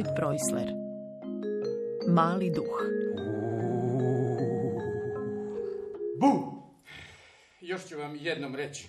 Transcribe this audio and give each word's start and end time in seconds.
Otfrid 0.00 0.16
Preusler 0.16 0.68
Mali 2.08 2.50
duh 2.50 2.80
Bu! 6.20 6.60
Još 7.60 7.86
ću 7.88 7.98
vam 7.98 8.16
jednom 8.16 8.54
reći. 8.54 8.88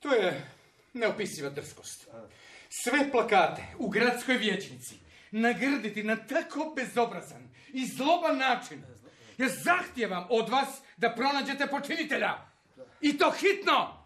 To 0.00 0.14
je 0.14 0.50
neopisiva 0.92 1.50
drskost. 1.50 2.08
Sve 2.68 3.10
plakate 3.10 3.62
u 3.78 3.88
gradskoj 3.88 4.36
vijećnici 4.36 4.94
nagrditi 5.30 6.02
na 6.02 6.16
tako 6.16 6.72
bezobrazan 6.76 7.48
i 7.72 7.86
zloban 7.86 8.38
način. 8.38 8.82
Ja 9.38 9.48
zahtijevam 9.48 10.26
od 10.30 10.48
vas 10.48 10.68
da 10.96 11.14
pronađete 11.14 11.66
počinitelja. 11.66 12.34
I 13.00 13.18
to 13.18 13.30
hitno! 13.30 13.97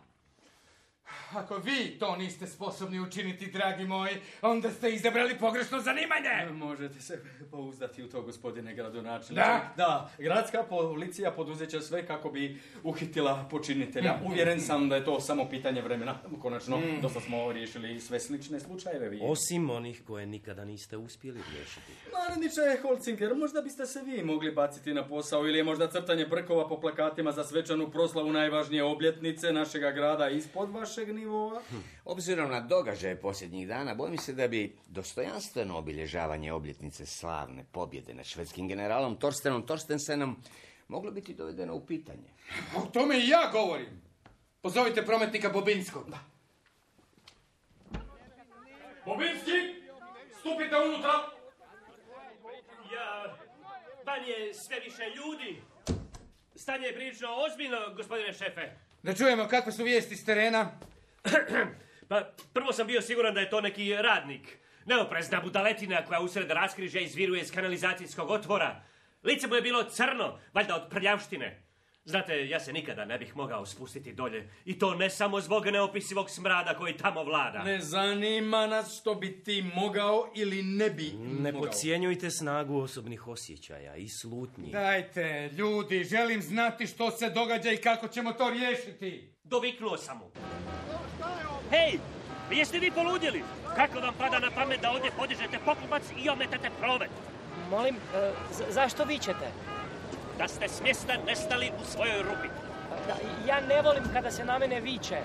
Ako 1.34 1.56
vi 1.56 1.98
to 1.98 2.16
niste 2.16 2.46
sposobni 2.46 3.00
učiniti, 3.00 3.46
dragi 3.46 3.84
moji, 3.84 4.16
onda 4.42 4.70
ste 4.70 4.90
izabrali 4.90 5.38
pogrešno 5.38 5.80
zanimanje. 5.80 6.52
Možete 6.52 7.00
se 7.00 7.23
pouzdati 7.50 8.02
u 8.02 8.09
to, 8.09 8.23
gospodine 8.23 8.74
gradonačelniče. 8.74 9.34
Da? 9.34 9.73
Da, 9.76 10.10
gradska 10.18 10.62
policija 10.62 11.30
poduzet 11.30 11.70
će 11.70 11.80
sve 11.80 12.06
kako 12.06 12.30
bi 12.30 12.60
uhitila 12.82 13.46
počinitelja. 13.50 14.18
Uvjeren 14.24 14.60
sam 14.60 14.88
da 14.88 14.96
je 14.96 15.04
to 15.04 15.20
samo 15.20 15.48
pitanje 15.48 15.82
vremena. 15.82 16.18
Konačno, 16.42 16.80
dosta 17.02 17.20
smo 17.20 17.52
riješili 17.52 18.01
sve 18.01 18.20
slične 18.20 18.60
slučajeve. 18.60 19.09
Vi. 19.09 19.20
Osim 19.23 19.70
onih 19.70 20.02
koje 20.06 20.26
nikada 20.26 20.64
niste 20.64 20.96
uspjeli 20.96 21.40
riješiti. 21.52 21.92
Naredniče 22.12 22.82
Holcinger, 22.82 23.35
možda 23.35 23.62
biste 23.62 23.87
se 23.87 24.01
vi 24.04 24.23
mogli 24.23 24.52
baciti 24.52 24.95
na 24.95 25.09
posao 25.09 25.46
ili 25.46 25.59
je 25.59 25.64
možda 25.64 25.88
crtanje 25.88 26.26
brkova 26.26 26.68
po 26.68 26.80
plakatima 26.80 27.32
za 27.32 27.45
svečanu 27.45 27.90
proslavu 27.90 28.32
najvažnije 28.32 28.85
obljetnice 28.85 29.52
našega 29.52 29.90
grada 29.90 30.29
ispod 30.29 30.70
vašeg 30.70 31.09
nivoa? 31.23 31.62
Obzirom 32.04 32.51
na 32.51 32.60
događaje 32.60 33.20
posljednjih 33.20 33.68
dana, 33.68 33.95
bojim 33.95 34.18
se 34.18 34.32
da 34.32 34.48
bi 34.48 34.76
dostojanstveno 34.87 35.79
obilježavanje 35.79 36.52
obljetnice 36.52 37.06
slavne 37.06 37.64
pobjede 37.73 38.14
nad 38.14 38.26
švedskim 38.26 38.68
generalom 38.68 39.16
Torstenom 39.16 39.66
Torstensenom 39.66 40.37
moglo 40.88 41.10
biti 41.10 41.34
dovedeno 41.34 41.74
u 41.74 41.87
pitanje. 41.87 42.29
O 42.76 42.87
tome 42.92 43.18
i 43.18 43.29
ja 43.29 43.51
govorim. 43.52 44.02
Pozovite 44.60 45.06
prometnika 45.06 45.48
Bobinskog. 45.48 46.06
Bobinski, 49.07 49.59
stupite 50.40 50.76
unutra! 50.76 51.12
Ja, 52.95 53.36
van 54.07 54.24
je 54.29 54.54
sve 54.54 54.80
više 54.80 55.02
ljudi. 55.16 55.62
Stanje 56.57 56.86
je 56.86 56.95
prilično 56.95 57.29
ozbiljno, 57.34 57.95
gospodine 57.96 58.32
šefe. 58.32 58.70
Da 59.02 59.14
čujemo 59.14 59.48
kakve 59.48 59.73
su 59.73 59.84
vijesti 59.84 60.16
s 60.16 60.24
terena. 60.24 60.70
Pa, 62.09 62.32
prvo 62.52 62.73
sam 62.73 62.87
bio 62.87 63.01
siguran 63.01 63.34
da 63.34 63.40
je 63.40 63.51
to 63.51 63.60
neki 63.60 63.96
radnik. 63.96 64.59
Neoprezna 64.87 65.41
budaletina 65.41 66.04
koja 66.04 66.20
usred 66.20 66.50
raskrižja 66.50 67.00
izviruje 67.00 67.42
iz 67.42 67.53
kanalizacijskog 67.53 68.31
otvora. 68.31 68.82
Lice 69.22 69.47
mu 69.47 69.54
je 69.54 69.62
bilo 69.62 69.84
crno, 69.84 70.38
valjda 70.53 70.76
od 70.76 70.91
prljavštine. 70.91 71.62
Znate, 72.04 72.48
ja 72.48 72.60
se 72.60 72.72
nikada 72.72 73.04
ne 73.04 73.19
bih 73.19 73.36
mogao 73.36 73.66
spustiti 73.66 74.12
dolje. 74.12 74.48
I 74.64 74.78
to 74.78 74.94
ne 74.94 75.10
samo 75.10 75.41
zbog 75.41 75.66
neopisivog 75.66 76.31
smrada 76.31 76.75
koji 76.75 76.97
tamo 76.97 77.25
vlada. 77.25 77.58
Ne 77.58 77.81
zanima 77.81 78.66
nas 78.66 78.98
što 78.98 79.14
bi 79.14 79.42
ti 79.42 79.64
mogao 79.75 80.30
ili 80.34 80.62
ne 80.62 80.91
bi 80.91 81.12
Ne 81.12 81.53
mogao. 81.53 81.60
podcjenjujte 81.62 82.30
snagu 82.30 82.76
osobnih 82.76 83.28
osjećaja 83.28 83.97
i 83.97 84.08
slutnji. 84.10 84.70
Dajte, 84.70 85.50
ljudi, 85.52 86.04
želim 86.04 86.42
znati 86.42 86.86
što 86.86 87.10
se 87.10 87.30
događa 87.30 87.70
i 87.70 87.76
kako 87.78 88.08
ćemo 88.08 88.32
to 88.32 88.50
riješiti. 88.50 89.32
Doviknuo 89.44 89.96
sam 89.96 90.18
mu. 90.18 90.30
Hej, 91.70 91.98
jeste 92.50 92.78
vi 92.78 92.91
poludjeli? 92.91 93.42
Kako 93.76 94.00
vam 94.00 94.14
pada 94.18 94.38
na 94.38 94.50
pamet 94.50 94.80
da 94.80 94.91
ovdje 94.91 95.10
podižete 95.10 95.58
poklopac 95.64 96.02
i 96.18 96.28
ometate 96.28 96.70
promet? 96.80 97.10
Molim, 97.70 97.94
e, 97.94 98.30
za- 98.50 98.64
zašto 98.70 99.04
vičete? 99.04 99.46
Da 100.42 100.48
ste 100.48 100.69
s 100.69 100.82
mjesta 100.82 101.12
nestali 101.26 101.70
u 101.82 101.84
svojoj 101.92 102.22
rupi. 102.22 102.48
Da, 103.06 103.14
ja 103.48 103.60
ne 103.60 103.82
volim 103.82 104.03
kada 104.12 104.30
se 104.30 104.44
na 104.44 104.58
mene 104.58 104.80
viče. 104.80 105.16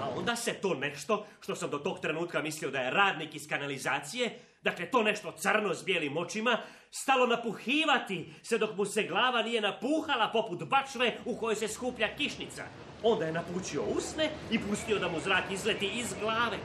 A 0.00 0.08
onda 0.16 0.36
se 0.36 0.54
to 0.54 0.74
nešto, 0.74 1.26
što 1.40 1.56
sam 1.56 1.70
do 1.70 1.78
tog 1.78 2.00
trenutka 2.00 2.42
mislio 2.42 2.70
da 2.70 2.78
je 2.78 2.90
radnik 2.90 3.34
iz 3.34 3.48
kanalizacije, 3.48 4.38
dakle 4.62 4.90
to 4.90 5.02
nešto 5.02 5.32
crno 5.32 5.74
s 5.74 5.84
bijelim 5.84 6.16
očima, 6.16 6.58
stalo 6.90 7.26
napuhivati 7.26 8.34
se 8.42 8.58
dok 8.58 8.76
mu 8.76 8.84
se 8.84 9.02
glava 9.02 9.42
nije 9.42 9.60
napuhala 9.60 10.30
poput 10.32 10.64
bačve 10.64 11.16
u 11.24 11.36
kojoj 11.36 11.56
se 11.56 11.68
skuplja 11.68 12.16
kišnica. 12.16 12.64
Onda 13.02 13.26
je 13.26 13.32
napučio 13.32 13.82
usne 13.82 14.30
i 14.50 14.58
pustio 14.58 14.98
da 14.98 15.08
mu 15.08 15.20
zrak 15.20 15.44
izleti 15.50 15.86
iz 15.86 16.14
glave. 16.20 16.58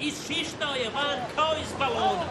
Isšištao 0.00 0.74
je 0.74 0.90
van 0.90 1.18
kao 1.36 1.54
iz 1.62 1.72
balona. 1.78 2.26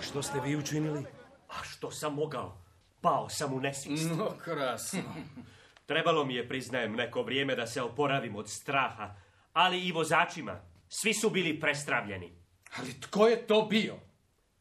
Što 0.00 0.22
ste 0.22 0.40
vi 0.40 0.56
učinili? 0.56 1.04
A 1.48 1.62
što 1.62 1.90
sam 1.90 2.14
mogao? 2.14 2.58
Pao 3.00 3.28
sam 3.28 3.52
u 3.52 3.60
nesvijest. 3.60 4.10
No, 4.18 4.30
krasno. 4.44 5.00
Trebalo 5.86 6.24
mi 6.24 6.34
je, 6.34 6.48
priznajem, 6.48 6.92
neko 6.92 7.22
vrijeme 7.22 7.56
da 7.56 7.66
se 7.66 7.82
oporavim 7.82 8.36
od 8.36 8.50
straha, 8.50 9.14
ali 9.52 9.80
i 9.80 9.92
vozačima. 9.92 10.60
Svi 10.88 11.14
su 11.14 11.30
bili 11.30 11.60
prestravljeni. 11.60 12.32
Ali 12.78 13.00
tko 13.00 13.26
je 13.26 13.46
to 13.46 13.62
bio? 13.62 13.96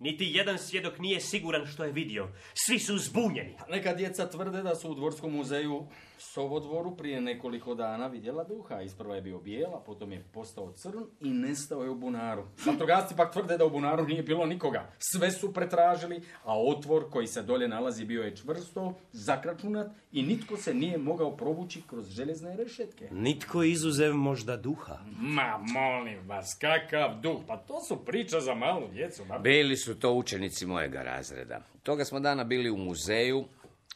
Niti 0.02 0.32
jedan 0.34 0.58
svjedok 0.58 1.00
nije 1.00 1.20
siguran 1.20 1.66
što 1.66 1.84
je 1.84 1.92
vidio. 1.92 2.28
Svi 2.54 2.80
su 2.80 2.98
zbunjeni. 2.98 3.56
Neka 3.70 3.94
djeca 3.94 4.30
tvrde 4.30 4.62
da 4.62 4.76
su 4.76 4.92
u 4.92 4.96
Dvorskom 4.96 5.32
muzeju 5.32 5.88
Sovodvoru 6.18 6.98
prije 6.98 7.22
nekoliko 7.22 7.76
dana 7.76 8.08
vidjela 8.08 8.44
duha. 8.44 8.82
Isprva 8.82 9.16
je 9.16 9.22
bio 9.22 9.40
bijel, 9.40 9.76
a 9.76 9.80
potom 9.80 10.12
je 10.12 10.24
postao 10.34 10.72
crn 10.72 11.04
i 11.20 11.30
nestao 11.30 11.84
je 11.84 11.90
u 11.90 11.96
bunaru. 11.96 12.44
Vatrogasci 12.66 13.16
pak 13.16 13.34
tvrde 13.34 13.58
da 13.58 13.66
u 13.66 13.70
bunaru 13.70 14.08
nije 14.08 14.24
bilo 14.24 14.46
nikoga. 14.46 14.92
Sve 15.00 15.32
su 15.32 15.54
pretražili, 15.54 16.22
a 16.44 16.62
otvor 16.62 17.10
koji 17.10 17.28
se 17.28 17.42
dolje 17.42 17.68
nalazi 17.68 18.06
bio 18.06 18.24
je 18.24 18.36
čvrsto, 18.36 18.94
zakračunat 19.12 19.88
i 20.12 20.24
nitko 20.24 20.58
se 20.58 20.74
nije 20.74 20.98
mogao 20.98 21.38
provući 21.38 21.82
kroz 21.88 22.10
željezne 22.10 22.56
rešetke. 22.56 23.08
Nitko 23.12 23.64
izuzev 23.64 24.14
možda 24.14 24.58
duha. 24.58 24.98
Ma, 25.20 25.60
molim 25.74 26.28
vas, 26.28 26.58
kakav 26.62 27.22
duh? 27.22 27.40
Pa 27.48 27.58
to 27.58 27.82
su 27.82 28.06
priča 28.06 28.40
za 28.40 28.56
malu 28.56 28.88
djecu. 28.88 29.26
ma. 29.26 29.40
Bili 29.40 29.78
su 29.78 29.91
to 29.96 30.14
učenici 30.14 30.66
mojega 30.66 31.02
razreda. 31.02 31.62
Toga 31.84 32.06
smo 32.06 32.20
dana 32.20 32.44
bili 32.44 32.70
u 32.70 32.78
muzeju 32.78 33.46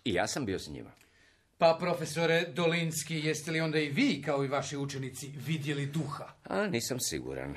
i 0.04 0.14
ja 0.14 0.28
sam 0.28 0.46
bio 0.46 0.60
s 0.60 0.68
njima. 0.68 0.92
Pa, 1.58 1.78
profesore 1.80 2.46
Dolinski, 2.54 3.16
jeste 3.16 3.52
li 3.52 3.62
onda 3.62 3.80
i 3.80 3.90
vi, 3.90 4.22
kao 4.26 4.46
i 4.46 4.48
vaši 4.48 4.78
učenici, 4.78 5.32
vidjeli 5.48 5.86
duha? 5.86 6.28
A, 6.44 6.68
nisam 6.68 7.00
siguran. 7.00 7.56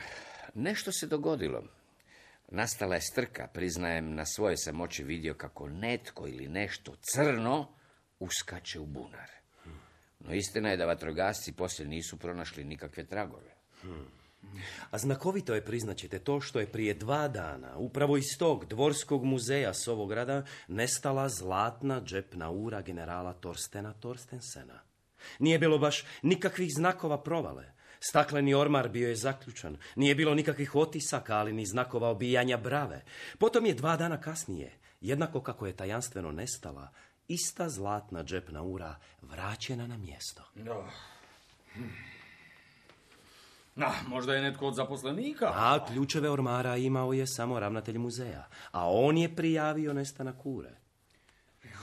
Nešto 0.55 0.93
se 0.93 1.07
dogodilo. 1.07 1.63
Nastala 2.49 2.95
je 2.95 3.01
strka, 3.01 3.47
priznajem, 3.47 4.15
na 4.15 4.27
svoje 4.27 4.57
sam 4.57 4.81
oči 4.81 5.05
vidio 5.05 5.35
kako 5.35 5.69
netko 5.69 6.29
ili 6.29 6.49
nešto 6.49 6.97
crno 7.01 7.69
uskače 8.19 8.81
u 8.81 8.87
bunar. 8.87 9.29
No 10.21 10.35
istina 10.35 10.71
je 10.71 10.77
da 10.77 10.87
vatrogasci 10.87 11.53
poslije 11.53 11.89
nisu 11.89 12.17
pronašli 12.17 12.65
nikakve 12.65 13.05
tragove. 13.05 13.55
A 14.91 14.99
znakovito 14.99 15.55
je, 15.55 15.65
priznaćete, 15.65 16.19
to 16.19 16.41
što 16.41 16.61
je 16.61 16.73
prije 16.73 16.95
dva 16.95 17.29
dana, 17.29 17.77
upravo 17.77 18.17
iz 18.17 18.39
tog 18.39 18.67
dvorskog 18.67 19.25
muzeja 19.25 19.75
s 19.75 19.89
ovog 19.89 20.09
grada, 20.09 20.45
nestala 20.69 21.29
zlatna 21.29 22.01
džepna 22.01 22.51
ura 22.51 22.83
generala 22.83 23.33
Torstena 23.33 23.93
Torstensena. 23.93 24.81
Nije 25.39 25.59
bilo 25.59 25.79
baš 25.79 26.05
nikakvih 26.23 26.71
znakova 26.75 27.23
provale. 27.23 27.73
Stakleni 28.01 28.55
ormar 28.55 28.89
bio 28.89 29.09
je 29.09 29.17
zaključan. 29.17 29.77
Nije 29.97 30.15
bilo 30.15 30.35
nikakvih 30.35 30.75
otisaka, 30.75 31.37
ali 31.37 31.53
ni 31.53 31.67
znakova 31.67 32.09
obijanja 32.09 32.57
brave. 32.57 33.05
Potom 33.39 33.67
je 33.67 33.75
dva 33.75 33.97
dana 33.97 34.21
kasnije, 34.21 34.79
jednako 35.01 35.41
kako 35.41 35.67
je 35.67 35.77
tajanstveno 35.77 36.33
nestala, 36.33 36.89
ista 37.29 37.69
zlatna 37.69 38.25
džepna 38.25 38.63
ura 38.63 38.97
vraćena 39.23 39.87
na 39.87 39.97
mjesto. 39.97 40.43
Ah, 43.81 44.09
možda 44.09 44.35
je 44.35 44.43
netko 44.43 44.67
od 44.67 44.75
zaposlenika. 44.75 45.53
A 45.55 45.87
ključeve 45.87 46.31
ormara 46.31 46.77
imao 46.77 47.13
je 47.13 47.27
samo 47.27 47.61
ravnatelj 47.61 47.99
muzeja, 47.99 48.49
a 48.71 48.91
on 48.91 49.19
je 49.19 49.37
prijavio 49.37 49.93
nestanak 49.93 50.47
ure. 50.47 50.71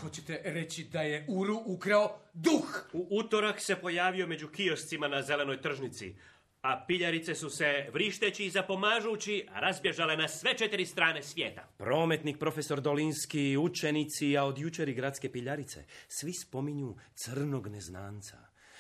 Hoćete 0.01 0.41
reći 0.43 0.83
da 0.83 1.01
je 1.01 1.25
Uru 1.29 1.61
ukrao 1.65 2.19
duh? 2.33 2.85
U 2.93 3.07
utorak 3.11 3.61
se 3.61 3.75
pojavio 3.75 4.27
među 4.27 4.47
kioscima 4.47 5.07
na 5.07 5.21
zelenoj 5.21 5.61
tržnici, 5.61 6.15
a 6.61 6.85
piljarice 6.87 7.35
su 7.35 7.49
se, 7.49 7.89
vrišteći 7.93 8.45
i 8.45 8.49
zapomažući, 8.49 9.47
razbježale 9.53 10.17
na 10.17 10.27
sve 10.27 10.57
četiri 10.57 10.85
strane 10.85 11.23
svijeta. 11.23 11.67
Prometnik 11.77 12.39
profesor 12.39 12.81
Dolinski, 12.81 13.57
učenici, 13.57 14.37
a 14.37 14.43
od 14.43 14.57
jučer 14.57 14.89
i 14.89 14.93
gradske 14.93 15.31
piljarice, 15.31 15.85
svi 16.07 16.33
spominju 16.33 16.95
crnog 17.15 17.67
neznanca. 17.67 18.37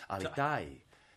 Ali 0.07 0.25
taj, 0.35 0.65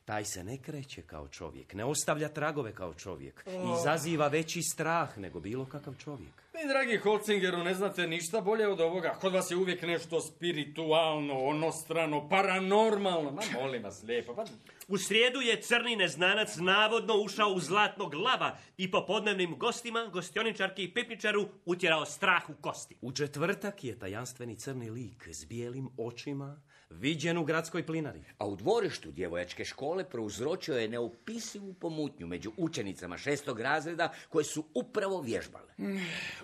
Taj 0.09 0.25
se 0.25 0.45
ne 0.45 0.57
kreće 0.57 1.03
kao 1.03 1.29
čovjek, 1.29 1.75
ne 1.75 1.85
ostavlja 1.85 2.29
tragove 2.29 2.73
kao 2.75 2.95
čovjek. 2.95 3.45
Izaziva 3.81 4.29
veći 4.29 4.63
strah 4.63 5.19
nego 5.19 5.41
bilo 5.41 5.65
kakav 5.65 5.95
čovjek. 6.05 6.33
Vi, 6.55 6.69
dragi 6.69 6.97
Holcingeru, 6.97 7.59
ne 7.59 7.75
znate 7.75 8.07
ništa 8.07 8.41
bolje 8.41 8.69
od 8.69 8.81
ovoga. 8.81 9.17
Kod 9.21 9.33
vas 9.33 9.51
je 9.51 9.57
uvijek 9.57 9.83
nešto 9.83 10.21
spiritualno, 10.21 11.39
onostrano, 11.39 12.29
paranormalno. 12.29 13.31
Ma 13.31 13.43
molim 13.61 13.83
vas 13.83 14.03
lijepo, 14.03 14.35
pa 14.35 14.45
U 14.89 14.99
srijedu 14.99 15.41
je 15.41 15.63
crni 15.63 15.97
neznanac 15.97 16.57
navodno 16.57 17.15
ušao 17.15 17.49
u 17.49 17.61
zlatnog 17.61 18.15
lava 18.15 18.57
i 18.77 18.91
po 18.91 19.07
podnevnim 19.07 19.59
gostima, 19.59 20.07
gostioničarki 20.13 20.85
i 20.85 20.95
pipničaru 20.95 21.49
utjerao 21.67 22.07
strah 22.07 22.51
u 22.51 22.55
kosti. 22.61 22.97
U 23.01 23.13
četvrtak 23.13 23.85
je 23.85 23.99
tajanstveni 23.99 24.57
crni 24.57 24.91
lik 24.91 25.29
s 25.29 25.45
bijelim 25.45 25.89
očima 25.97 26.61
viđen 26.91 27.39
u 27.39 27.45
gradskoj 27.45 27.87
plinari. 27.87 28.23
A 28.39 28.47
u 28.47 28.57
dvorištu 28.57 29.11
djevojačke 29.11 29.65
škole 29.65 30.05
prouzročio 30.05 30.79
je 30.79 30.89
neopisivu 30.89 31.75
pomutnju 31.75 32.27
među 32.27 32.53
učenicama 32.57 33.19
šestog 33.19 33.61
razreda 33.61 34.13
koje 34.29 34.45
su 34.45 34.65
upravo 34.75 35.21
vježbale. 35.21 35.75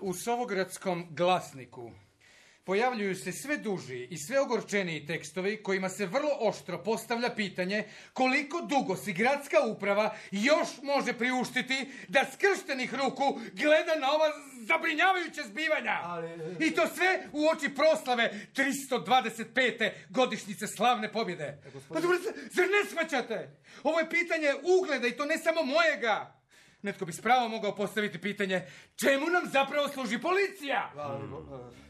U 0.00 0.14
Sovogradskom 0.14 1.06
glasniku 1.10 1.90
pojavljuju 2.64 3.16
se 3.16 3.32
sve 3.32 3.56
duži 3.56 4.06
i 4.10 4.18
sve 4.18 4.40
ogorčeniji 4.40 5.06
tekstovi 5.06 5.62
kojima 5.62 5.88
se 5.88 6.06
vrlo 6.06 6.30
oštro 6.40 6.82
postavlja 6.82 7.30
pitanje 7.30 7.84
koliko 8.12 8.60
dugo 8.60 8.96
si 8.96 9.12
gradska 9.12 9.56
uprava 9.66 10.16
još 10.30 10.68
može 10.82 11.12
priuštiti 11.12 11.86
da 12.08 12.24
skrštenih 12.32 12.94
ruku 12.94 13.40
gleda 13.52 13.94
na 14.00 14.12
ova 14.12 14.26
zabrinjavajuća 14.66 15.42
zbivanja. 15.42 15.98
I 16.60 16.70
to 16.70 16.88
sve 16.94 17.28
u 17.32 17.48
oči 17.48 17.74
proslave 17.74 18.46
325. 18.54 19.90
godišnjice 20.08 20.66
slavne 20.66 21.12
pobjede. 21.12 21.58
Pa 21.88 22.00
dobro, 22.00 22.18
zar 22.50 22.66
ne 22.66 22.90
shvaćate? 22.90 23.50
Ovo 23.82 23.98
je 23.98 24.10
pitanje 24.10 24.54
ugleda 24.78 25.06
i 25.06 25.16
to 25.16 25.24
ne 25.24 25.38
samo 25.38 25.62
mojega. 25.62 26.43
Netko 26.84 27.04
bi 27.04 27.12
s 27.12 27.20
pravom 27.20 27.50
mogao 27.50 27.74
postaviti 27.74 28.20
pitanje 28.20 28.66
čemu 28.96 29.26
nam 29.26 29.50
zapravo 29.52 29.88
služi 29.88 30.18
policija? 30.18 30.92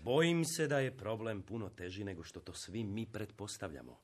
Bojim 0.03 0.45
se 0.45 0.67
da 0.67 0.79
je 0.79 0.97
problem 0.97 1.43
puno 1.43 1.69
teži 1.69 2.05
nego 2.05 2.25
što 2.25 2.41
to 2.41 2.53
svi 2.53 2.85
mi 2.85 3.07
pretpostavljamo. 3.07 4.01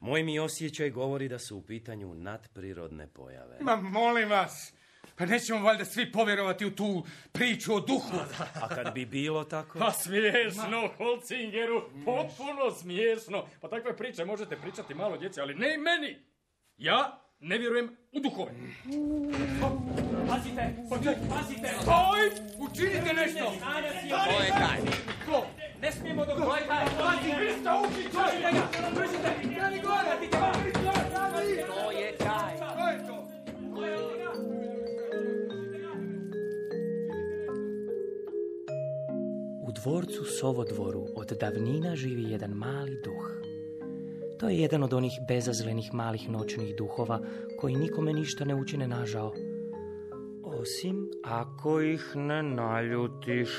Moj 0.00 0.22
mi 0.22 0.38
osjećaj 0.38 0.90
govori 0.90 1.28
da 1.28 1.38
su 1.38 1.56
u 1.56 1.62
pitanju 1.62 2.14
nadprirodne 2.14 3.06
pojave. 3.06 3.58
Ma 3.60 3.76
molim 3.76 4.30
vas, 4.30 4.74
pa 5.16 5.26
nećemo 5.26 5.60
valjda 5.60 5.84
svi 5.84 6.12
povjerovati 6.12 6.66
u 6.66 6.74
tu 6.74 7.06
priču 7.32 7.74
o 7.74 7.80
duhu. 7.80 8.16
A 8.62 8.68
kad 8.68 8.94
bi 8.94 9.06
bilo 9.06 9.44
tako... 9.44 9.78
Pa 9.78 9.90
smiješno, 9.90 10.90
Holcingeru, 10.96 11.82
potpuno 12.04 12.70
smiješno. 12.80 13.46
Pa 13.60 13.68
takve 13.68 13.96
priče 13.96 14.24
možete 14.24 14.56
pričati 14.56 14.94
malo 14.94 15.16
djeci, 15.16 15.40
ali 15.40 15.54
ne 15.54 15.74
i 15.74 15.78
meni. 15.78 16.16
Ja 16.76 17.23
ne 17.44 17.58
vjerujem 17.58 17.88
u 18.12 18.20
duhove. 18.20 18.52
Pazite, 20.28 20.74
pazite! 21.28 21.68
Oj, 21.86 22.30
učinite 22.58 23.12
nešto! 23.14 23.44
To 24.08 24.42
je 24.42 24.50
taj. 24.50 24.80
Ne 25.82 25.92
smijemo 25.92 26.26
dok 26.26 26.40
ovaj 26.40 26.66
taj... 26.66 26.84
Pazi, 26.86 27.28
vi 27.40 27.52
ste 27.52 27.70
uči 27.84 28.02
čovjek! 28.12 28.54
Držite, 28.94 29.30
kreni 29.40 29.80
gore! 29.82 30.28
To 31.66 31.90
je 31.90 32.16
taj. 32.16 32.58
To 32.76 32.88
je 32.88 33.06
to! 33.06 33.28
U 39.62 39.72
dvorcu 39.72 40.24
Sovodvoru 40.24 41.06
od 41.16 41.32
davnina 41.40 41.96
živi 41.96 42.30
jedan 42.30 42.50
mali 42.50 43.00
duh. 43.04 43.43
To 44.44 44.48
je 44.48 44.58
jedan 44.58 44.82
od 44.82 44.92
onih 44.92 45.12
bezazlenih 45.28 45.94
malih 45.94 46.30
noćnih 46.30 46.76
duhova 46.76 47.20
koji 47.60 47.76
nikome 47.76 48.12
ništa 48.12 48.44
ne 48.44 48.54
učine 48.54 48.88
nažao. 48.88 49.32
Osim 50.44 51.10
ako 51.24 51.80
ih 51.80 52.12
ne 52.14 52.42
naljutiš. 52.42 53.50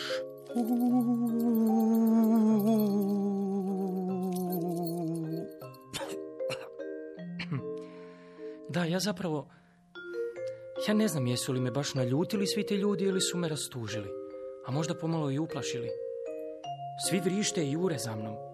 Da, 8.69 8.83
ja 8.85 8.99
zapravo... 8.99 9.47
Ja 10.87 10.93
ne 10.93 11.07
znam 11.07 11.27
jesu 11.27 11.53
li 11.53 11.59
me 11.59 11.71
baš 11.71 11.93
naljutili 11.93 12.47
svi 12.47 12.65
ti 12.65 12.75
ljudi 12.75 13.03
ili 13.03 13.21
su 13.21 13.37
me 13.37 13.49
rastužili. 13.49 14.09
A 14.65 14.71
možda 14.71 14.93
pomalo 14.93 15.31
i 15.31 15.39
uplašili. 15.39 15.89
Svi 17.09 17.19
vrište 17.19 17.63
i 17.65 17.71
jure 17.71 17.97
za 17.97 18.15
mnom. 18.15 18.44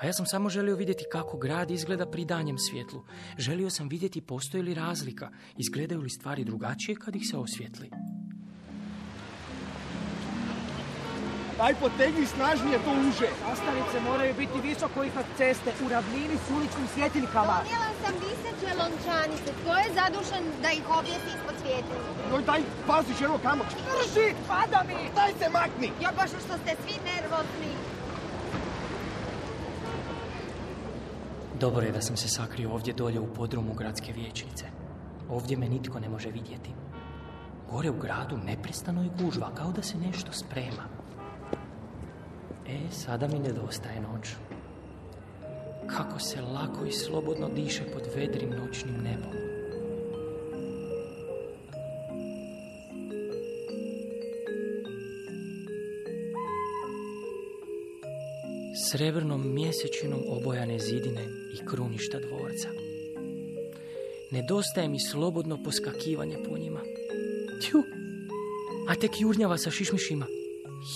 A 0.00 0.06
ja 0.06 0.12
sam 0.12 0.26
samo 0.26 0.48
želio 0.48 0.76
vidjeti 0.76 1.04
kako 1.12 1.36
grad 1.36 1.70
izgleda 1.70 2.06
pri 2.06 2.24
danjem 2.24 2.58
svjetlu. 2.58 3.02
Želio 3.38 3.70
sam 3.70 3.88
vidjeti 3.88 4.20
postoji 4.20 4.62
li 4.62 4.74
razlika, 4.74 5.30
izgledaju 5.56 6.00
li 6.00 6.10
stvari 6.10 6.44
drugačije 6.44 6.96
kad 6.96 7.16
ih 7.16 7.22
se 7.30 7.36
osvjetli. 7.36 7.90
Aj 11.60 11.74
potegni 11.80 12.26
snažnije 12.26 12.78
to 12.84 12.92
uže. 13.08 13.28
Sastavice 13.42 14.00
moraju 14.10 14.34
biti 14.38 14.60
visoko 14.68 15.04
iznad 15.04 15.24
ceste, 15.36 15.70
u 15.84 15.88
ravnini 15.88 16.36
s 16.44 16.50
uličnim 16.56 16.88
svjetiljkama. 16.94 17.56
Donijela 17.62 17.92
sam 18.02 18.14
viseće 18.24 18.70
lončanice. 18.80 19.50
Tko 19.60 19.72
je 19.82 19.88
zadušen 19.98 20.44
da 20.62 20.70
ih 20.70 20.84
objesi 20.98 21.28
ispod 21.36 21.56
svjetljica? 21.62 22.10
Joj, 22.30 22.42
daj, 22.50 22.60
pazi, 22.86 23.12
ženo, 23.20 23.38
kamo. 23.42 23.64
Drži! 23.88 24.28
Pada 24.48 24.80
mi! 24.88 24.98
Daj 25.18 25.32
se 25.38 25.48
makni! 25.58 25.88
Jo, 26.02 26.10
baš 26.18 26.30
što 26.44 26.54
ste 26.60 26.72
svi 26.82 26.94
nervozni. 27.10 27.72
Dobro 31.60 31.86
je 31.86 31.92
da 31.92 32.00
sam 32.00 32.16
se 32.16 32.28
sakrio 32.28 32.72
ovdje 32.72 32.94
dolje 32.94 33.20
u 33.20 33.34
podrumu 33.34 33.74
gradske 33.74 34.12
vijećnice. 34.12 34.64
Ovdje 35.30 35.56
me 35.56 35.68
nitko 35.68 36.00
ne 36.00 36.08
može 36.08 36.30
vidjeti. 36.30 36.70
Gore 37.70 37.90
u 37.90 37.98
gradu 38.00 38.36
neprestano 38.36 39.02
je 39.02 39.10
gužva, 39.22 39.54
kao 39.54 39.72
da 39.72 39.82
se 39.82 39.98
nešto 39.98 40.32
sprema. 40.32 40.84
E, 42.66 42.90
sada 42.90 43.28
mi 43.28 43.38
nedostaje 43.38 44.00
noć. 44.00 44.28
Kako 45.86 46.18
se 46.18 46.40
lako 46.40 46.84
i 46.84 46.92
slobodno 46.92 47.48
diše 47.48 47.84
pod 47.92 48.02
vedrim 48.16 48.50
noćnim 48.50 48.96
nebom. 48.96 49.55
Srebrnom 58.96 59.54
mjesečinom 59.54 60.20
obojane 60.28 60.78
zidine 60.78 61.24
i 61.54 61.66
kruništa 61.66 62.18
dvorca. 62.18 62.68
Nedostaje 64.30 64.88
mi 64.88 65.00
slobodno 65.00 65.58
poskakivanje 65.64 66.36
po 66.48 66.58
njima. 66.58 66.80
Tju, 67.62 67.82
a 68.88 68.94
tek 68.94 69.20
jurnjava 69.20 69.58
sa 69.58 69.70
šišmišima. 69.70 70.26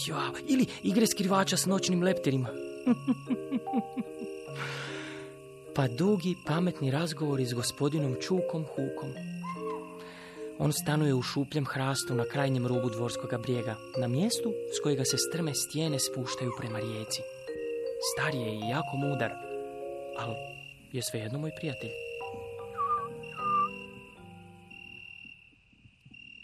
Ja, 0.08 0.32
ili 0.48 0.66
igre 0.82 1.06
skrivača 1.06 1.56
s 1.56 1.66
noćnim 1.66 2.02
leptirima. 2.02 2.48
pa 5.76 5.88
dugi, 5.88 6.36
pametni 6.46 6.90
razgovori 6.90 7.46
s 7.46 7.52
gospodinom 7.52 8.16
Čukom 8.20 8.64
Hukom. 8.64 9.10
On 10.58 10.72
stanuje 10.72 11.14
u 11.14 11.22
šupljem 11.22 11.66
hrastu 11.66 12.14
na 12.14 12.24
krajnjem 12.24 12.66
rubu 12.66 12.90
dvorskoga 12.90 13.38
brijega, 13.38 13.76
na 13.98 14.08
mjestu 14.08 14.52
s 14.78 14.82
kojega 14.82 15.04
se 15.04 15.18
strme 15.18 15.54
stijene 15.54 15.98
spuštaju 15.98 16.50
prema 16.58 16.78
rijeci. 16.78 17.22
Star 18.02 18.34
je 18.34 18.54
i 18.54 18.68
jako 18.70 18.96
mudar, 18.96 19.32
ali 20.18 20.34
je 20.92 21.02
svejedno 21.02 21.38
moj 21.38 21.50
prijatelj. 21.56 21.90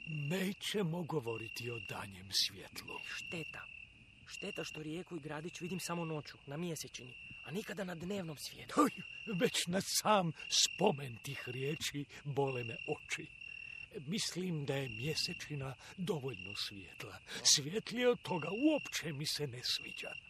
Nećemo 0.07 1.03
govoriti 1.03 1.71
o 1.71 1.79
danjem 1.79 2.29
svjetlu. 2.33 2.99
Šteta. 3.17 3.63
Šteta 4.27 4.65
što 4.65 4.83
rijeku 4.83 5.17
i 5.17 5.21
gradić 5.21 5.61
vidim 5.61 5.81
samo 5.81 6.05
noću, 6.05 6.39
na 6.47 6.57
mjesečini, 6.57 7.15
a 7.45 7.51
nikada 7.51 7.85
na 7.85 7.95
dnevnom 7.95 8.37
svijetu. 8.37 8.81
Oj, 8.81 8.91
već 9.35 9.67
na 9.67 9.81
sam 9.81 10.33
spomen 10.49 11.17
tih 11.23 11.43
riječi 11.47 12.05
bole 12.25 12.65
me 12.65 12.77
oči. 12.89 13.27
Mislim 14.07 14.65
da 14.65 14.75
je 14.75 14.89
mjesečina 14.89 15.75
dovoljno 15.97 16.55
svjetla. 16.57 17.19
Svjetlije 17.43 18.09
od 18.09 18.23
toga 18.23 18.49
uopće 18.51 19.13
mi 19.13 19.27
se 19.27 19.47
ne 19.47 19.61
sviđa. 19.65 20.26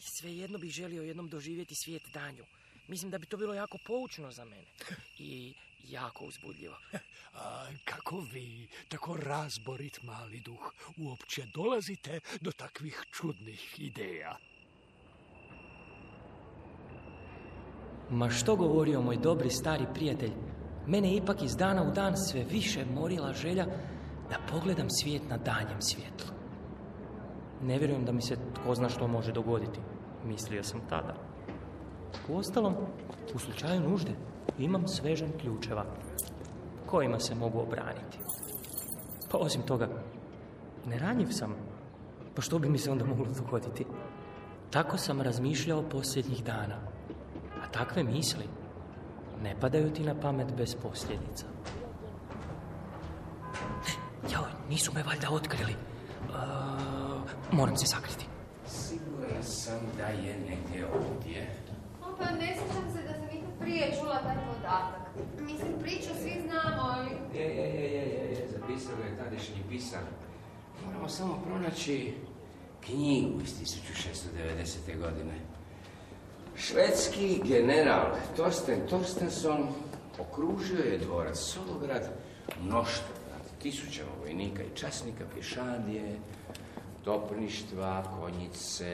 Svejedno 0.00 0.58
bih 0.58 0.70
želio 0.70 1.02
jednom 1.02 1.28
doživjeti 1.28 1.74
svijet 1.74 2.02
danju. 2.12 2.44
Mislim 2.88 3.10
da 3.10 3.18
bi 3.18 3.26
to 3.26 3.36
bilo 3.36 3.54
jako 3.54 3.78
poučno 3.86 4.30
za 4.30 4.44
mene. 4.44 4.66
I 5.18 5.54
jako 5.88 6.24
uzbudljivo. 6.24 6.76
A 7.34 7.66
kako 7.84 8.20
vi, 8.20 8.68
tako 8.88 9.16
razborit 9.16 10.02
mali 10.02 10.40
duh, 10.40 10.72
uopće 10.96 11.46
dolazite 11.54 12.20
do 12.40 12.52
takvih 12.52 13.04
čudnih 13.10 13.80
ideja? 13.80 14.38
Ma 18.10 18.30
što 18.30 18.56
govorio 18.56 19.00
moj 19.00 19.16
dobri 19.16 19.50
stari 19.50 19.84
prijatelj, 19.94 20.32
mene 20.86 21.08
je 21.08 21.16
ipak 21.16 21.42
iz 21.42 21.56
dana 21.56 21.82
u 21.82 21.92
dan 21.92 22.16
sve 22.16 22.44
više 22.44 22.84
morila 22.84 23.32
želja 23.32 23.66
da 24.30 24.46
pogledam 24.50 24.90
svijet 24.90 25.22
na 25.28 25.36
danjem 25.36 25.82
svjetlu. 25.82 26.33
Ne 27.64 27.78
vjerujem 27.78 28.04
da 28.04 28.12
mi 28.12 28.22
se 28.22 28.36
tko 28.54 28.74
zna 28.74 28.88
što 28.88 29.08
može 29.08 29.32
dogoditi, 29.32 29.80
mislio 30.24 30.62
sam 30.62 30.80
tada. 30.88 31.14
Uostalom, 32.28 32.74
u 33.34 33.38
slučaju 33.38 33.80
nužde, 33.80 34.12
Imam 34.58 34.88
svežan 34.88 35.32
ključeva 35.40 35.84
kojima 36.86 37.18
se 37.20 37.34
mogu 37.34 37.60
obraniti. 37.60 38.18
Pa 39.30 39.38
osim 39.38 39.62
toga, 39.62 39.88
neranjiv 40.86 41.28
sam. 41.30 41.54
Pa 42.34 42.42
što 42.42 42.58
bi 42.58 42.68
mi 42.68 42.78
se 42.78 42.90
onda 42.90 43.04
moglo 43.04 43.26
dogoditi? 43.36 43.86
Tako 44.70 44.96
sam 44.96 45.20
razmišljao 45.20 45.82
posljednjih 45.82 46.44
dana. 46.44 46.76
A 47.62 47.70
takve 47.72 48.02
misli 48.02 48.44
ne 49.42 49.56
padaju 49.60 49.92
ti 49.92 50.02
na 50.02 50.14
pamet 50.20 50.52
bez 50.56 50.76
posljedica. 50.82 51.46
Jao, 54.32 54.44
nisu 54.68 54.92
me 54.94 55.02
valjda 55.02 55.28
otkrili. 55.30 55.93
E, 56.30 57.56
moram 57.56 57.76
se 57.76 57.86
sakriti. 57.86 58.26
Siguran 58.66 59.42
sam 59.42 59.80
da 59.96 60.06
je 60.06 60.36
negdje 60.48 60.86
ovdje. 60.86 61.50
O, 62.02 62.16
pa 62.18 62.24
ne 62.24 62.56
sjećam 62.56 62.92
se 62.96 63.02
da 63.02 63.12
sam 63.14 63.28
ikad 63.32 63.50
prije 63.60 63.96
čula 64.00 64.22
taj 64.22 64.36
podatak. 64.36 65.00
Mislim, 65.40 65.72
priču 65.82 66.10
svi 66.22 66.42
znamo, 66.46 66.82
ali... 66.82 67.38
Je, 67.38 67.44
je, 67.44 67.68
je, 67.68 67.90
je, 67.92 68.06
je, 68.08 68.30
je, 68.30 68.48
zapisao 68.52 68.98
je 69.04 69.18
tadašnji 69.18 69.62
pisar. 69.68 70.02
Moramo 70.86 71.08
samo 71.08 71.40
pronaći 71.46 72.14
knjigu 72.80 73.40
iz 73.40 73.50
1690. 73.62 74.98
godine. 75.00 75.34
Švedski 76.56 77.40
general 77.44 78.06
Torsten 78.36 78.86
Torstensson 78.90 79.68
okružio 80.18 80.78
je 80.78 80.98
dvorac 80.98 81.38
Solograd 81.38 82.10
mnoštvo, 82.62 83.13
tisućama 83.64 84.10
vojnika 84.20 84.62
i 84.62 84.76
časnika, 84.76 85.24
pješadije, 85.34 86.16
topništva, 87.04 88.02
konjice. 88.20 88.92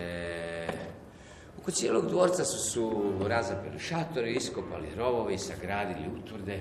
Oko 1.61 1.71
cijelog 1.71 2.07
dvorca 2.07 2.45
su, 2.45 2.59
su 2.71 3.13
razapeli 3.27 3.79
šatore, 3.79 4.31
iskopali 4.31 4.95
rovovi, 4.97 5.39
sagradili 5.39 6.09
utvrde 6.19 6.61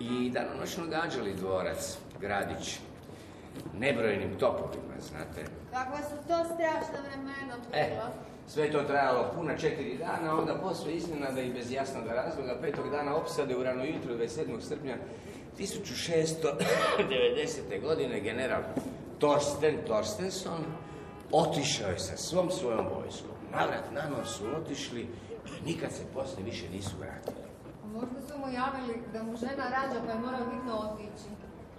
i 0.00 0.30
danonoćno 0.30 0.86
gađali 0.86 1.34
dvorac, 1.34 1.98
gradić, 2.20 2.78
nebrojenim 3.78 4.38
topovima, 4.38 4.94
znate. 5.00 5.44
Kakva 5.72 5.98
su 5.98 6.16
to 6.28 6.44
strašna 6.44 6.98
vremena 7.08 7.54
E, 7.72 7.88
bila. 7.90 8.10
sve 8.48 8.72
to 8.72 8.82
trajalo 8.82 9.32
puna 9.34 9.56
četiri 9.58 9.98
dana, 9.98 10.38
onda 10.38 10.54
posve 10.54 10.92
iznenada 10.92 11.40
i 11.40 11.52
bez 11.52 11.72
jasnog 11.72 12.06
razloga, 12.06 12.58
petog 12.60 12.90
dana 12.90 13.16
opsade 13.16 13.56
u 13.56 13.62
rano 13.62 13.84
jutro 13.84 14.14
27. 14.14 14.60
srpnja 14.60 14.96
1690. 15.58 17.80
godine 17.86 18.20
general 18.20 18.62
Torsten 19.18 19.78
Torstensson 19.86 20.64
otišao 21.32 21.90
je 21.90 21.98
sa 21.98 22.16
svom 22.16 22.50
svojom 22.50 22.86
vojskom. 22.96 23.30
Navrat 23.52 23.84
na 23.92 24.02
nos 24.16 24.36
su 24.36 24.44
otišli 24.56 25.00
i 25.00 25.06
nikad 25.66 25.92
se 25.92 26.02
poslije 26.14 26.44
više 26.44 26.70
nisu 26.70 26.96
vratili. 27.00 27.36
Možda 27.92 28.20
su 28.28 28.38
mu 28.38 28.52
javili 28.52 29.02
da 29.12 29.22
mu 29.22 29.36
žena 29.36 29.64
rađa 29.70 30.00
pa 30.06 30.12
je 30.12 30.18
morao 30.18 30.50
hitno 30.50 30.74
otići. 30.74 31.28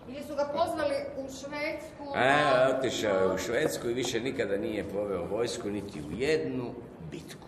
Ili 0.08 0.24
su 0.24 0.36
ga 0.36 0.50
pozvali 0.54 0.96
u 1.18 1.22
Švedsku. 1.22 2.04
E, 2.16 2.46
otišao 2.78 3.18
je 3.18 3.34
u 3.34 3.38
Švedsku 3.38 3.90
i 3.90 3.94
više 3.94 4.20
nikada 4.20 4.58
nije 4.58 4.90
poveo 4.90 5.26
vojsku 5.26 5.70
niti 5.70 6.02
u 6.02 6.12
jednu 6.12 6.74
bitku. 7.12 7.48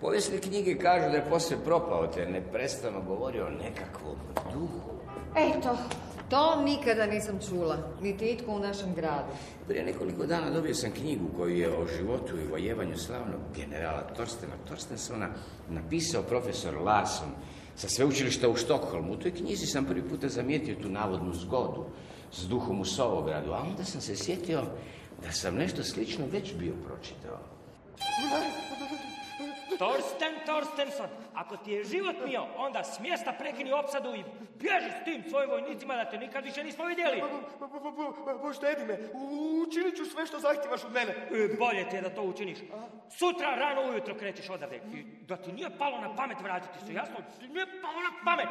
Povijesne 0.00 0.38
knjige 0.38 0.78
kažu 0.78 1.10
da 1.10 1.16
je 1.16 1.30
poslije 1.30 1.64
propao 1.64 2.06
te 2.06 2.26
neprestano 2.26 3.00
govorio 3.00 3.46
o 3.46 3.50
nekakvom 3.50 4.16
duhu. 4.52 4.99
Eto, 5.36 5.76
to 6.28 6.62
nikada 6.62 7.06
nisam 7.06 7.38
čula. 7.48 7.76
Niti 8.02 8.30
itko 8.30 8.52
u 8.52 8.58
našem 8.58 8.94
gradu. 8.94 9.32
Prije 9.68 9.84
nekoliko 9.84 10.26
dana 10.26 10.50
dobio 10.50 10.74
sam 10.74 10.90
knjigu 10.90 11.24
koju 11.36 11.56
je 11.56 11.76
o 11.78 11.86
životu 11.96 12.38
i 12.38 12.50
vojevanju 12.50 12.96
slavnog 12.96 13.40
generala 13.56 14.02
Torstena 14.16 14.54
Torstensona 14.68 15.28
napisao 15.68 16.22
profesor 16.22 16.74
Larson 16.82 17.28
sa 17.76 17.88
sveučilišta 17.88 18.48
u 18.48 18.56
Štokholmu. 18.56 19.12
U 19.12 19.16
toj 19.16 19.34
knjizi 19.34 19.66
sam 19.66 19.84
prvi 19.84 20.02
puta 20.02 20.28
zamijetio 20.28 20.74
tu 20.82 20.88
navodnu 20.88 21.34
zgodu 21.34 21.84
s 22.32 22.48
duhom 22.48 22.80
u 22.80 22.84
Sovogradu, 22.84 23.52
a 23.52 23.62
onda 23.70 23.84
sam 23.84 24.00
se 24.00 24.16
sjetio 24.16 24.62
da 25.22 25.32
sam 25.32 25.54
nešto 25.54 25.84
slično 25.84 26.24
već 26.32 26.54
bio 26.54 26.74
pročitao. 26.86 27.38
Torsten 29.80 30.34
Torstensson, 30.46 31.08
ako 31.34 31.56
ti 31.56 31.70
je 31.72 31.84
život 31.84 32.16
mio, 32.26 32.42
onda 32.56 32.84
s 32.84 33.00
mjesta 33.00 33.32
prekini 33.38 33.72
opsadu 33.72 34.14
i 34.14 34.24
bježi 34.58 34.90
s 35.00 35.04
tim 35.04 35.24
svojim 35.30 35.50
vojnicima 35.50 35.94
da 35.96 36.10
te 36.10 36.18
nikad 36.18 36.44
više 36.44 36.64
nismo 36.64 36.84
vidjeli. 36.84 37.22
Poštedi 38.42 38.84
me, 38.84 38.98
učinit 39.66 39.96
ću 39.96 40.04
sve 40.04 40.26
što 40.26 40.38
zahtjevaš 40.38 40.84
od 40.84 40.92
mene. 40.92 41.12
E, 41.12 41.56
Bolje 41.58 41.88
ti 41.88 41.96
je 41.96 42.02
da 42.02 42.14
to 42.14 42.22
učiniš. 42.22 42.58
Sutra 43.10 43.54
rano 43.54 43.90
ujutro 43.90 44.14
krećeš 44.14 44.50
odavde. 44.50 44.76
I 44.76 45.04
da 45.28 45.36
ti 45.36 45.52
nije 45.52 45.78
palo 45.78 46.00
na 46.00 46.16
pamet 46.16 46.40
vratiti 46.40 46.86
se, 46.86 46.94
jasno? 46.94 47.16
Nije 47.40 47.66
palo 47.82 48.00
na 48.08 48.12
pamet. 48.24 48.48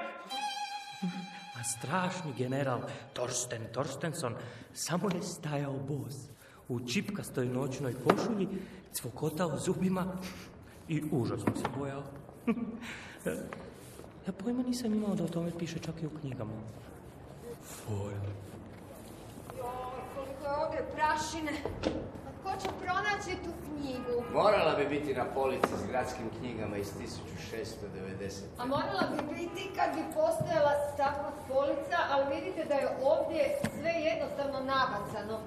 A 1.59 1.63
strašni 1.63 2.33
general 2.37 2.81
Torsten 3.13 3.67
Torstensson 3.73 4.35
samo 4.73 5.09
je 5.15 5.21
stajao 5.21 5.73
bos 5.73 6.15
u 6.67 6.79
čipkastoj 6.79 7.45
noćnoj 7.45 7.93
košulji, 7.93 8.47
cvokotao 8.93 9.57
zubima 9.57 10.17
i 10.89 11.03
užasno 11.11 11.55
se 11.55 11.63
bojao. 11.77 12.03
ja 14.27 14.33
pojma 14.43 14.63
nisam 14.63 14.93
imao 14.93 15.15
da 15.15 15.23
o 15.23 15.27
tome 15.27 15.51
piše 15.59 15.79
čak 15.79 15.95
i 16.01 16.05
u 16.05 16.09
knjigama. 16.21 16.51
Foil. 17.63 18.25
Joj, 19.57 19.99
koliko 20.15 20.43
je 20.43 20.65
ovdje 20.65 20.81
prašine. 20.95 21.51
A 22.27 22.29
ko 22.43 22.51
će 22.61 22.69
pronaći 22.81 23.43
tu 23.45 23.51
knjigu? 23.65 24.23
Morala 24.33 24.75
bi 24.75 24.85
biti 24.85 25.13
na 25.13 25.25
polici 25.25 25.73
s 25.83 25.87
gradskim 25.87 26.29
knjigama 26.39 26.77
iz 26.77 26.87
1690. 26.87 28.41
A 28.57 28.65
morala 28.65 29.03
bi 29.11 29.35
biti 29.35 29.69
kad 29.75 29.95
bi 29.95 30.03
postojala 30.13 30.73
takva 30.97 31.31
polica, 31.47 31.97
ali 32.11 32.35
vidite 32.35 32.65
da 32.65 32.75
je 32.75 32.89
ovdje 33.03 33.59
sve 33.79 33.91
jednostavno 33.91 34.59
nabacano. 34.59 35.39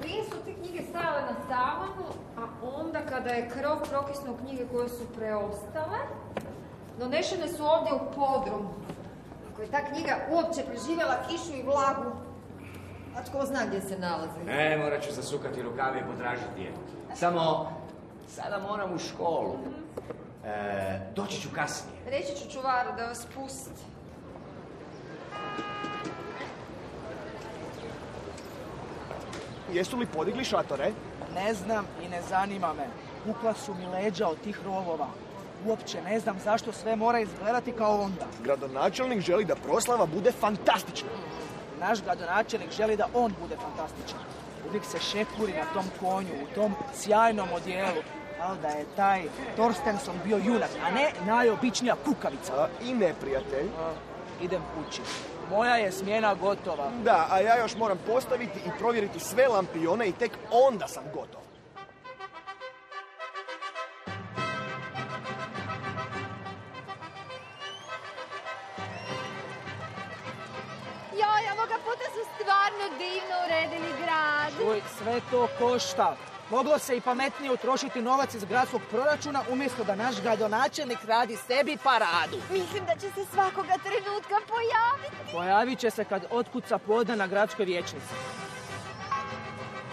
Prije 0.00 0.24
su 0.24 0.36
te 0.44 0.54
knjige 0.54 0.82
stajale 0.90 1.22
na 1.22 1.34
tavanu, 1.48 2.06
a 2.38 2.42
onda 2.80 3.00
kada 3.00 3.30
je 3.30 3.50
krov 3.50 3.78
prokisnuo 3.90 4.36
knjige 4.36 4.66
koje 4.72 4.88
su 4.88 5.06
preostale, 5.16 5.98
donešene 6.98 7.48
su 7.48 7.64
ovdje 7.64 7.92
u 7.92 8.14
podrum. 8.14 8.68
Ako 9.52 9.62
je 9.62 9.70
ta 9.70 9.84
knjiga 9.84 10.16
uopće 10.30 10.62
preživjela 10.62 11.16
kišu 11.28 11.52
i 11.52 11.62
vlagu, 11.62 12.10
a 13.16 13.24
tko 13.24 13.46
zna 13.46 13.60
gdje 13.66 13.80
se 13.80 13.98
nalazi? 13.98 14.40
E, 14.48 14.76
morat 14.76 15.02
ću 15.02 15.12
zasukati 15.12 15.62
rukave 15.62 16.00
i 16.00 16.12
potražiti 16.12 16.60
je. 16.62 16.72
Samo, 17.14 17.72
sada 18.28 18.58
moram 18.58 18.94
u 18.94 18.98
školu. 18.98 19.56
E, 20.44 21.00
doći 21.14 21.40
ću 21.40 21.48
kasnije. 21.54 21.98
Reći 22.06 22.36
ću 22.36 22.50
čuvaru 22.50 22.90
da 22.96 23.06
vas 23.06 23.26
pusti. 23.34 23.70
Jesu 29.72 29.96
li 29.96 30.06
podigli 30.06 30.44
šatore? 30.44 30.92
Ne 31.34 31.54
znam 31.54 31.86
i 32.04 32.08
ne 32.08 32.22
zanima 32.28 32.72
me. 32.72 32.86
Pukla 33.24 33.54
su 33.54 33.74
mi 33.74 33.86
leđa 33.86 34.28
od 34.28 34.40
tih 34.40 34.58
rovova. 34.64 35.06
Uopće 35.66 36.02
ne 36.02 36.20
znam 36.20 36.38
zašto 36.44 36.72
sve 36.72 36.96
mora 36.96 37.20
izgledati 37.20 37.72
kao 37.72 38.00
onda. 38.00 38.26
Gradonačelnik 38.44 39.20
želi 39.20 39.44
da 39.44 39.54
proslava 39.54 40.06
bude 40.06 40.32
fantastična. 40.32 41.08
Naš 41.80 42.02
gradonačelnik 42.02 42.70
želi 42.70 42.96
da 42.96 43.06
on 43.14 43.32
bude 43.40 43.56
fantastičan. 43.56 44.18
Uvijek 44.68 44.84
se 44.84 44.98
šepuri 44.98 45.52
na 45.52 45.64
tom 45.74 45.84
konju, 46.00 46.30
u 46.42 46.54
tom 46.54 46.74
sjajnom 46.94 47.48
odijelu. 47.52 48.02
Ali 48.40 48.58
da 48.58 48.68
je 48.68 48.84
taj 48.96 49.22
Torstenson 49.56 50.14
bio 50.24 50.36
junak, 50.36 50.70
a 50.86 50.90
ne 50.90 51.12
najobičnija 51.26 51.94
kukavica. 52.04 52.52
A, 52.62 52.68
I 52.84 52.94
neprijatelj. 52.94 53.68
A, 53.78 53.92
idem 54.42 54.62
kući. 54.74 55.02
Moja 55.52 55.76
je 55.76 55.92
smjena 55.92 56.34
gotova. 56.34 56.90
Da, 57.04 57.26
a 57.30 57.40
ja 57.40 57.58
još 57.58 57.76
moram 57.76 57.98
postaviti 58.06 58.58
i 58.66 58.70
provjeriti 58.78 59.20
sve 59.20 59.48
lampione 59.48 60.08
i 60.08 60.12
tek 60.12 60.30
onda 60.50 60.88
sam 60.88 61.04
gotov. 61.14 61.42
Joj, 71.12 71.42
ovoga 71.52 71.76
puta 71.84 72.06
su 72.14 72.22
stvarno 72.34 72.98
divno 72.98 73.34
uredili 73.46 73.92
grad. 74.04 74.52
Čuj, 74.56 74.80
sve 74.98 75.20
to 75.30 75.48
košta. 75.58 76.16
Moglo 76.52 76.78
se 76.78 76.96
i 76.96 77.00
pametnije 77.00 77.52
utrošiti 77.52 78.02
novac 78.02 78.34
iz 78.34 78.44
gradskog 78.44 78.80
proračuna 78.90 79.42
umjesto 79.50 79.84
da 79.84 79.94
naš 79.94 80.22
gradonačelnik 80.22 80.98
radi 81.04 81.36
sebi 81.36 81.76
paradu. 81.84 82.36
Mislim 82.50 82.84
da 82.86 82.94
će 82.94 83.10
se 83.10 83.24
svakoga 83.32 83.74
trenutka 83.82 84.36
pojaviti. 84.48 85.32
Pojavit 85.32 85.78
će 85.78 85.90
se 85.90 86.04
kad 86.04 86.24
otkuca 86.30 86.78
podne 86.78 87.16
na 87.16 87.26
gradskoj 87.26 87.64
vijećnici. 87.64 88.14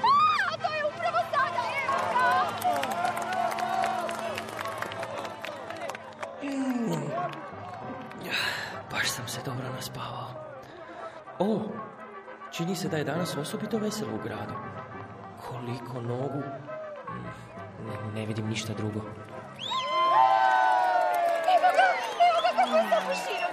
A, 0.02 0.58
to 0.58 0.74
je 0.74 0.86
upravo 0.86 1.18
sada, 1.32 1.62
evo 1.84 1.98
ga! 2.12 2.30
Baš 8.92 9.10
sam 9.10 9.28
se 9.28 9.40
dobro 9.46 9.70
naspavao. 9.76 10.30
O, 11.40 11.62
čini 12.52 12.76
se 12.76 12.88
da 12.88 12.98
je 12.98 13.04
danas 13.04 13.38
osobito 13.38 13.78
veselo 13.78 14.14
u 14.14 14.24
gradu. 14.24 14.54
Koliko 15.60 16.02
nogu... 16.02 16.40
Mm, 17.10 17.50
Ne, 17.88 17.96
ne 18.16 18.26
vidim 18.26 18.50
ništa 18.50 18.74
drugo. 18.74 19.00
Evo 21.56 21.70
ga, 21.78 21.88
evo 22.28 22.40
ga 22.46 22.52
kako 22.58 22.76
je 22.78 22.84
zapušio. 22.90 23.46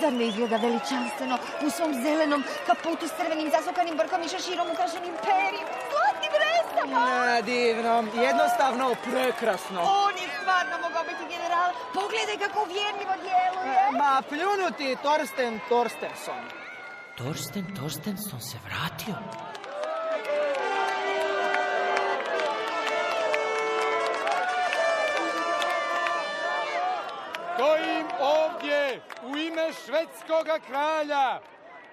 Zar 0.00 0.12
ne 0.12 0.26
izgleda 0.26 0.56
veličanstveno 0.56 1.36
u 1.66 1.70
svom 1.70 1.92
zelenom 1.94 2.42
kaputu 2.66 3.08
s 3.08 3.12
crvenim 3.18 3.50
zasukanim 3.50 3.96
brkom 3.96 4.22
i 4.22 4.28
šeširom 4.28 4.66
ukrašenim 4.70 5.14
perim, 5.26 5.66
zlatnim 5.92 6.32
resama? 6.44 7.04
Ne, 7.06 7.42
divno, 7.42 7.94
jednostavno 8.28 8.94
prekrasno. 9.04 9.80
On 10.04 10.14
je 10.22 10.28
stvarno 10.40 10.74
mogao 10.86 11.04
biti 11.10 11.24
general. 11.34 11.68
Pogledaj 11.94 12.36
kako 12.44 12.58
uvjerljivo 12.62 13.14
djeluje. 13.24 13.80
Ma 14.00 14.22
pljunuti 14.30 14.96
Torsten 15.02 15.60
Torstenson. 15.68 16.42
Torsten 17.18 17.66
Torstenson 17.76 18.40
se 18.40 18.56
vratio. 18.66 19.14
Ime 29.70 29.78
švedskoga 29.86 30.58
kralja. 30.66 31.40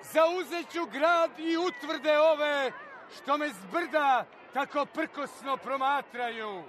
Zauzet 0.02 0.72
ću 0.72 0.86
grad 0.86 1.40
i 1.40 1.58
utvrde 1.58 2.20
ove 2.20 2.72
što 3.18 3.38
me 3.38 3.50
zbrda 3.50 4.26
tako 4.54 4.86
prkosno 4.86 5.58
promatraju. 5.58 6.64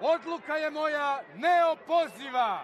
Odluka 0.00 0.56
je 0.56 0.70
moja 0.70 1.20
neopoziva. 1.34 2.60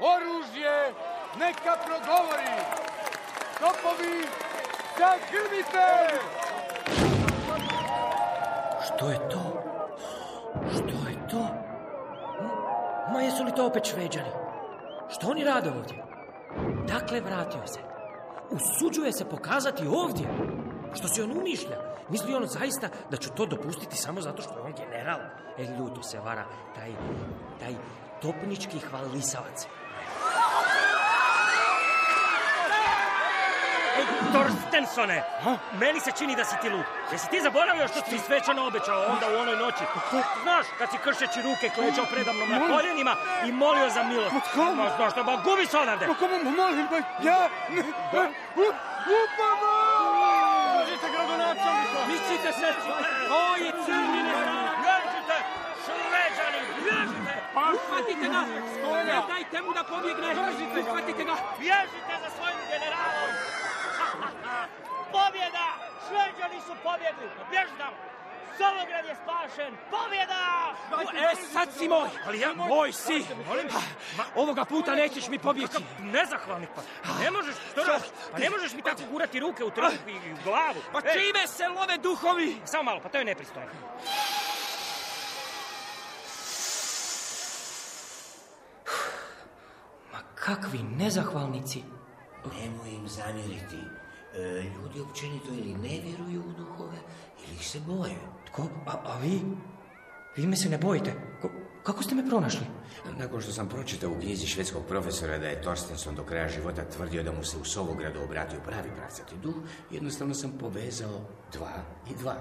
Oružje 0.00 0.94
neka 1.38 1.76
progovori. 1.86 2.58
Topovi, 3.60 4.26
zagrmite! 4.98 6.18
Što 8.86 9.10
je 9.10 9.28
to? 9.28 9.62
Što 10.72 11.08
je 11.08 11.28
to? 11.30 11.48
Ma 13.12 13.20
jesu 13.20 13.44
li 13.44 13.54
to 13.54 13.66
opet 13.66 13.84
šveđani? 13.84 14.47
Što 15.08 15.30
oni 15.30 15.44
rade 15.44 15.70
ovdje? 15.70 16.04
Dakle, 16.88 17.20
vratio 17.20 17.66
se. 17.66 17.80
Usuđuje 18.50 19.12
se 19.12 19.24
pokazati 19.24 19.86
ovdje. 19.86 20.26
Što 20.94 21.08
si 21.08 21.22
on 21.22 21.30
umišlja? 21.30 21.76
Misli 22.08 22.34
on 22.34 22.46
zaista 22.46 22.88
da 23.10 23.16
ću 23.16 23.30
to 23.30 23.46
dopustiti 23.46 23.96
samo 23.96 24.20
zato 24.20 24.42
što 24.42 24.54
je 24.54 24.60
on 24.60 24.72
general? 24.76 25.20
E, 25.58 25.64
ljuto 25.78 26.02
se 26.02 26.18
vara 26.18 26.44
taj, 26.74 26.92
taj 27.60 27.74
topnički 28.22 28.78
hvalisavac. 28.78 29.66
Ej, 33.98 34.04
Torstensone, 34.32 35.22
meni 35.80 36.00
se 36.00 36.10
čini 36.18 36.36
da 36.36 36.44
si 36.44 36.56
ti 36.62 36.68
lud. 36.70 36.84
Jesi 37.12 37.30
ti 37.30 37.40
zaboravio 37.40 37.88
što 37.88 38.00
si 38.00 38.18
svečano 38.18 38.66
obećao 38.66 39.00
onda 39.12 39.26
u 39.28 39.38
onoj 39.42 39.56
noći? 39.56 39.84
Znaš, 40.42 40.66
kad 40.78 40.90
si 40.90 40.98
kršeći 41.04 41.42
ruke 41.42 41.70
kleđao 41.76 42.06
predamnom 42.12 42.48
na 42.50 42.60
koljenima 42.70 43.16
i 43.48 43.52
molio 43.52 43.88
za 43.90 44.02
milost. 44.02 44.34
Ma, 44.76 44.90
znaš 44.96 45.12
što, 45.12 45.24
ba, 45.24 45.36
gubi 45.44 45.66
se 45.66 45.78
odavde! 45.78 46.06
Ma 46.06 46.14
komu 46.14 46.36
molim, 46.56 46.86
ba, 46.90 46.98
ja... 47.28 47.48
Ne, 47.74 47.82
upamo! 48.66 49.72
Držite 50.80 51.06
gradonačelnika! 51.14 52.00
Mislite 52.12 52.52
se, 52.60 52.68
to 53.28 53.56
je 53.62 53.70
crni 53.84 54.20
neznak. 54.28 54.74
Bježite, 54.84 55.36
šveđani, 55.84 56.60
bježite! 56.84 57.34
Uhvatite 57.74 58.26
ga! 58.34 58.42
Ne 59.08 59.16
dajte 59.28 59.62
mu 59.62 59.72
da 59.72 59.82
pobjegne! 59.84 60.28
Uhvatite 60.80 61.24
ga! 61.24 61.34
Bježite 61.58 62.14
za 62.22 62.30
svojim 62.36 62.60
generalom! 62.70 63.57
Pobjeda! 65.12 65.68
Šveđani 66.08 66.60
su 66.60 66.72
pobjegli! 66.82 67.28
Bježi 67.50 67.74
tamo! 67.78 67.96
Solograd 68.58 69.04
je 69.04 69.16
spašen! 69.22 69.76
Pobjeda! 69.90 70.74
E, 71.32 71.36
sad 71.52 71.68
si 71.78 71.88
moj, 71.88 72.08
ali 72.26 72.40
ja 72.40 72.52
moj 72.54 72.92
si. 72.92 73.24
Ovoga 74.34 74.64
puta 74.64 74.94
nećeš 74.94 75.28
mi 75.28 75.38
pobjeći. 75.38 75.76
Nezahvalnik 75.98 76.68
pa. 76.74 76.82
Ne 77.24 77.30
možeš, 77.30 77.54
što 77.72 77.84
radiš? 77.84 78.08
Pa 78.32 78.38
ne 78.38 78.50
možeš 78.50 78.72
mi 78.72 78.82
tako 78.82 79.02
gurati 79.10 79.40
ruke 79.40 79.64
u 79.64 79.70
trbuh 79.70 80.08
i 80.08 80.32
u 80.32 80.36
glavu. 80.44 80.80
Pa 80.92 80.98
Ej, 80.98 81.12
čime 81.12 81.46
se 81.46 81.68
love 81.68 81.98
duhovi? 81.98 82.56
Samo 82.64 82.82
malo, 82.82 83.00
pa 83.02 83.08
to 83.08 83.18
je 83.18 83.24
nepristojno. 83.24 83.70
Ma 90.12 90.18
kakvi 90.34 90.78
nezahvalnici. 90.82 91.82
Nemoj 92.60 92.90
im 92.90 93.08
zamjeriti. 93.08 93.78
E, 94.36 94.62
ljudi 94.62 95.00
općenito 95.00 95.48
ili 95.52 95.74
ne 95.74 96.00
vjeruju 96.04 96.40
u 96.40 96.52
duhove, 96.52 96.98
ili 97.44 97.54
ih 97.54 97.68
se 97.68 97.80
boje. 97.80 98.16
Tko? 98.46 98.62
A, 98.86 98.92
a 99.04 99.18
vi? 99.18 99.40
Vi 100.36 100.46
me 100.46 100.56
se 100.56 100.68
ne 100.68 100.78
bojite. 100.78 101.12
Ko- 101.42 101.50
kako 101.82 102.02
ste 102.02 102.14
me 102.14 102.28
pronašli? 102.28 102.66
Nakon 103.18 103.40
što 103.40 103.52
sam 103.52 103.68
pročitao 103.68 104.10
u 104.10 104.20
knjizi 104.20 104.46
švedskog 104.46 104.82
profesora 104.88 105.38
da 105.38 105.46
je 105.48 105.62
Torstenson 105.62 106.14
do 106.14 106.24
kraja 106.24 106.48
života 106.48 106.84
tvrdio 106.84 107.22
da 107.22 107.32
mu 107.32 107.44
se 107.44 107.56
u 107.58 107.64
Sovogradu 107.64 108.22
obratio 108.22 108.60
pravi 108.66 108.90
pravcati 108.96 109.36
duh, 109.42 109.54
jednostavno 109.90 110.34
sam 110.34 110.52
povezao 110.60 111.20
dva 111.52 111.82
i 112.10 112.14
dva. 112.14 112.36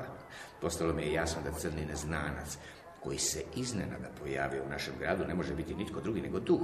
Postalo 0.62 0.94
mi 0.94 1.02
je 1.02 1.14
jasno 1.14 1.42
da 1.42 1.52
crni 1.52 1.86
neznanac 1.86 2.58
koji 3.04 3.18
se 3.18 3.44
iznenada 3.56 4.10
pojavio 4.20 4.64
u 4.64 4.70
našem 4.70 4.94
gradu 5.00 5.26
ne 5.28 5.36
može 5.36 5.56
biti 5.56 5.76
nitko 5.76 6.02
drugi 6.02 6.22
nego 6.22 6.40
duh. 6.40 6.62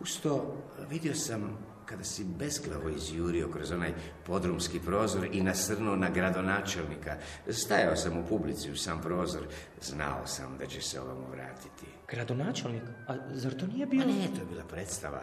Uz 0.00 0.20
to 0.22 0.56
vidio 0.90 1.14
sam 1.14 1.58
kada 1.90 2.04
si 2.04 2.24
besklavo 2.24 2.88
izjurio 2.88 3.48
kroz 3.52 3.72
onaj 3.72 3.92
podrumski 4.26 4.80
prozor 4.80 5.28
i 5.32 5.42
nasrnuo 5.42 5.96
na 5.96 6.10
gradonačelnika. 6.10 7.16
Stajao 7.48 7.96
sam 7.96 8.18
u 8.18 8.26
publici 8.28 8.70
u 8.70 8.76
sam 8.76 9.00
prozor, 9.00 9.42
znao 9.80 10.26
sam 10.26 10.56
da 10.58 10.66
će 10.66 10.82
se 10.82 11.00
ovamo 11.00 11.28
vratiti. 11.30 11.86
Gradonačelnik? 12.08 12.82
A 13.08 13.14
zar 13.32 13.54
to 13.54 13.66
nije 13.66 13.86
bio... 13.86 14.00
Ma 14.00 14.06
nije 14.06 14.28
to 14.28 14.44
bila 14.50 14.64
predstava. 14.64 15.22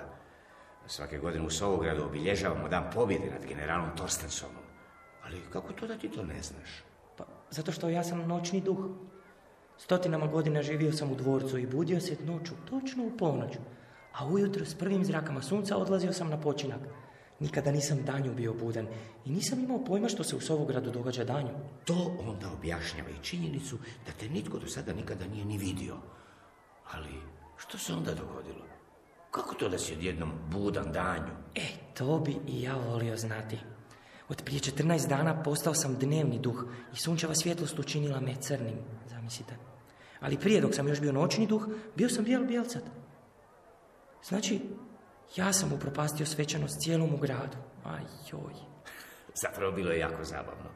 Svake 0.87 1.17
godine 1.17 1.45
u 1.45 1.49
Sovogradu 1.49 2.03
obilježavamo 2.03 2.67
dan 2.67 2.83
pobjede 2.93 3.31
nad 3.31 3.45
generalom 3.45 3.89
Torstensonom. 3.97 4.63
Ali 5.25 5.41
kako 5.53 5.73
to 5.73 5.87
da 5.87 5.97
ti 5.97 6.09
to 6.09 6.23
ne 6.23 6.41
znaš? 6.41 6.83
Pa, 7.17 7.25
zato 7.49 7.71
što 7.71 7.89
ja 7.89 8.03
sam 8.03 8.27
noćni 8.27 8.61
duh. 8.61 8.77
Stotinama 9.77 10.27
godina 10.27 10.61
živio 10.61 10.91
sam 10.91 11.11
u 11.11 11.15
dvorcu 11.15 11.57
i 11.57 11.67
budio 11.67 11.99
se 11.99 12.15
noću, 12.25 12.53
točno 12.69 13.03
u 13.03 13.17
ponoć. 13.17 13.57
A 14.17 14.25
ujutro 14.25 14.65
s 14.65 14.73
prvim 14.73 15.05
zrakama 15.05 15.41
sunca 15.41 15.77
odlazio 15.77 16.13
sam 16.13 16.29
na 16.29 16.41
počinak. 16.41 16.79
Nikada 17.39 17.71
nisam 17.71 18.03
danju 18.05 18.33
bio 18.33 18.53
budan 18.53 18.87
i 19.25 19.31
nisam 19.31 19.59
imao 19.59 19.85
pojma 19.85 20.09
što 20.09 20.23
se 20.23 20.35
u 20.35 20.39
Sovogradu 20.39 20.91
događa 20.91 21.23
danju. 21.23 21.49
To 21.85 22.17
onda 22.27 22.51
objašnjava 22.51 23.09
i 23.09 23.23
činjenicu 23.23 23.77
da 24.05 24.11
te 24.19 24.29
nitko 24.29 24.59
do 24.59 24.67
sada 24.67 24.93
nikada 24.93 25.27
nije 25.27 25.45
ni 25.45 25.57
vidio. 25.57 25.95
Ali 26.91 27.09
što 27.57 27.77
se 27.77 27.93
onda 27.93 28.13
dogodilo? 28.13 28.65
Kako 29.31 29.55
to 29.55 29.69
da 29.69 29.77
si 29.77 29.93
odjednom 29.93 30.31
budan 30.51 30.91
danju? 30.91 31.33
E, 31.55 31.67
to 31.93 32.19
bi 32.19 32.37
i 32.47 32.61
ja 32.61 32.75
volio 32.75 33.17
znati. 33.17 33.57
Od 34.29 34.43
prije 34.43 34.59
14 34.59 35.07
dana 35.07 35.43
postao 35.43 35.73
sam 35.73 35.95
dnevni 35.95 36.39
duh 36.39 36.65
i 36.93 36.97
sunčeva 36.97 37.35
svjetlost 37.35 37.79
učinila 37.79 38.19
me 38.19 38.35
crnim, 38.41 38.77
zamislite. 39.09 39.53
Ali 40.19 40.37
prije 40.37 40.61
dok 40.61 40.75
sam 40.75 40.87
još 40.87 41.01
bio 41.01 41.11
noćni 41.11 41.47
duh, 41.47 41.67
bio 41.95 42.09
sam 42.09 42.23
bijel 42.23 42.45
bijelcat. 42.45 42.83
Znači, 44.23 44.61
ja 45.35 45.53
sam 45.53 45.73
upropastio 45.73 46.25
svečanost 46.25 46.79
cijelom 46.79 47.13
u 47.13 47.17
gradu. 47.17 47.57
Aj, 47.83 48.01
joj. 48.31 48.53
Zapravo 49.33 49.71
bilo 49.71 49.91
je 49.91 49.99
jako 49.99 50.23
zabavno. 50.23 50.69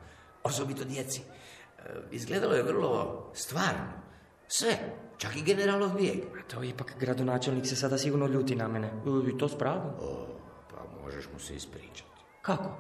Osobito 0.44 0.84
djeci. 0.84 1.22
E, 1.22 1.84
Izgledalo 2.12 2.54
je 2.54 2.64
vrlo 2.64 3.32
stvarno. 3.34 4.02
Sve, 4.48 4.78
čak 5.18 5.36
i 5.36 5.42
generalov 5.42 5.90
bijeg. 5.90 6.18
A 6.40 6.48
to 6.48 6.64
ipak 6.64 6.94
gradonačelnik 7.00 7.68
se 7.68 7.76
sada 7.76 7.98
sigurno 7.98 8.28
ljuti 8.28 8.56
na 8.56 8.68
mene. 8.68 8.92
I 9.34 9.38
to 9.38 9.50
s 9.50 9.58
pravom. 9.58 9.92
O, 10.00 10.28
pa 10.70 11.02
možeš 11.04 11.26
mu 11.34 11.40
se 11.40 11.56
ispričati. 11.56 12.12
Kako? 12.42 12.78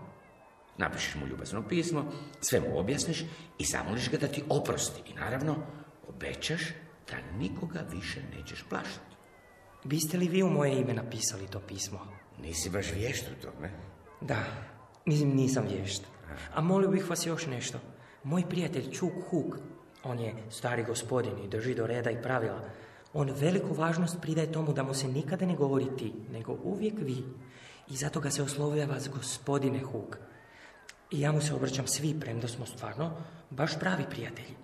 Napišeš 0.77 1.15
mu 1.15 1.27
ljubazno 1.27 1.67
pismo, 1.67 2.11
sve 2.41 2.59
mu 2.59 2.79
objasniš 2.79 3.23
i 3.57 3.65
zamoliš 3.65 4.11
ga 4.11 4.17
da 4.17 4.27
ti 4.27 4.43
oprosti. 4.49 5.11
I 5.11 5.13
naravno, 5.13 5.55
obećaš 6.07 6.61
da 7.11 7.37
nikoga 7.37 7.79
više 7.91 8.21
nećeš 8.37 8.65
plašati. 8.69 9.15
Biste 9.83 10.17
li 10.17 10.27
vi 10.27 10.43
u 10.43 10.49
moje 10.49 10.81
ime 10.81 10.93
napisali 10.93 11.47
to 11.47 11.59
pismo? 11.59 11.99
Nisi 12.41 12.69
baš 12.69 12.93
vješt 12.93 13.25
u 13.31 13.41
tome. 13.41 13.71
Da, 14.21 14.43
mislim 15.05 15.35
nisam 15.35 15.65
vješt. 15.67 16.03
A 16.53 16.61
molio 16.61 16.89
bih 16.89 17.09
vas 17.09 17.25
još 17.25 17.47
nešto. 17.47 17.79
Moj 18.23 18.49
prijatelj 18.49 18.91
Čuk 18.91 19.11
Huk, 19.29 19.57
on 20.03 20.19
je 20.19 20.33
stari 20.49 20.83
gospodin 20.83 21.33
i 21.43 21.47
drži 21.47 21.75
do 21.75 21.87
reda 21.87 22.11
i 22.11 22.21
pravila. 22.21 22.69
On 23.13 23.31
veliku 23.31 23.73
važnost 23.73 24.21
pridaje 24.21 24.51
tomu 24.51 24.73
da 24.73 24.83
mu 24.83 24.93
se 24.93 25.07
nikada 25.07 25.45
ne 25.45 25.55
govori 25.55 25.87
ti, 25.97 26.13
nego 26.31 26.57
uvijek 26.63 26.93
vi. 26.97 27.23
I 27.89 27.95
zato 27.95 28.19
ga 28.19 28.29
se 28.29 28.43
oslovljava 28.43 28.99
s 28.99 29.07
gospodine 29.07 29.79
Huk. 29.79 30.17
I 31.11 31.21
ja 31.21 31.31
mu 31.31 31.41
se 31.41 31.53
obraćam 31.53 31.87
svi, 31.87 32.19
premda 32.19 32.47
smo 32.47 32.65
stvarno 32.65 33.11
baš 33.49 33.79
pravi 33.79 34.03
prijatelji. 34.09 34.55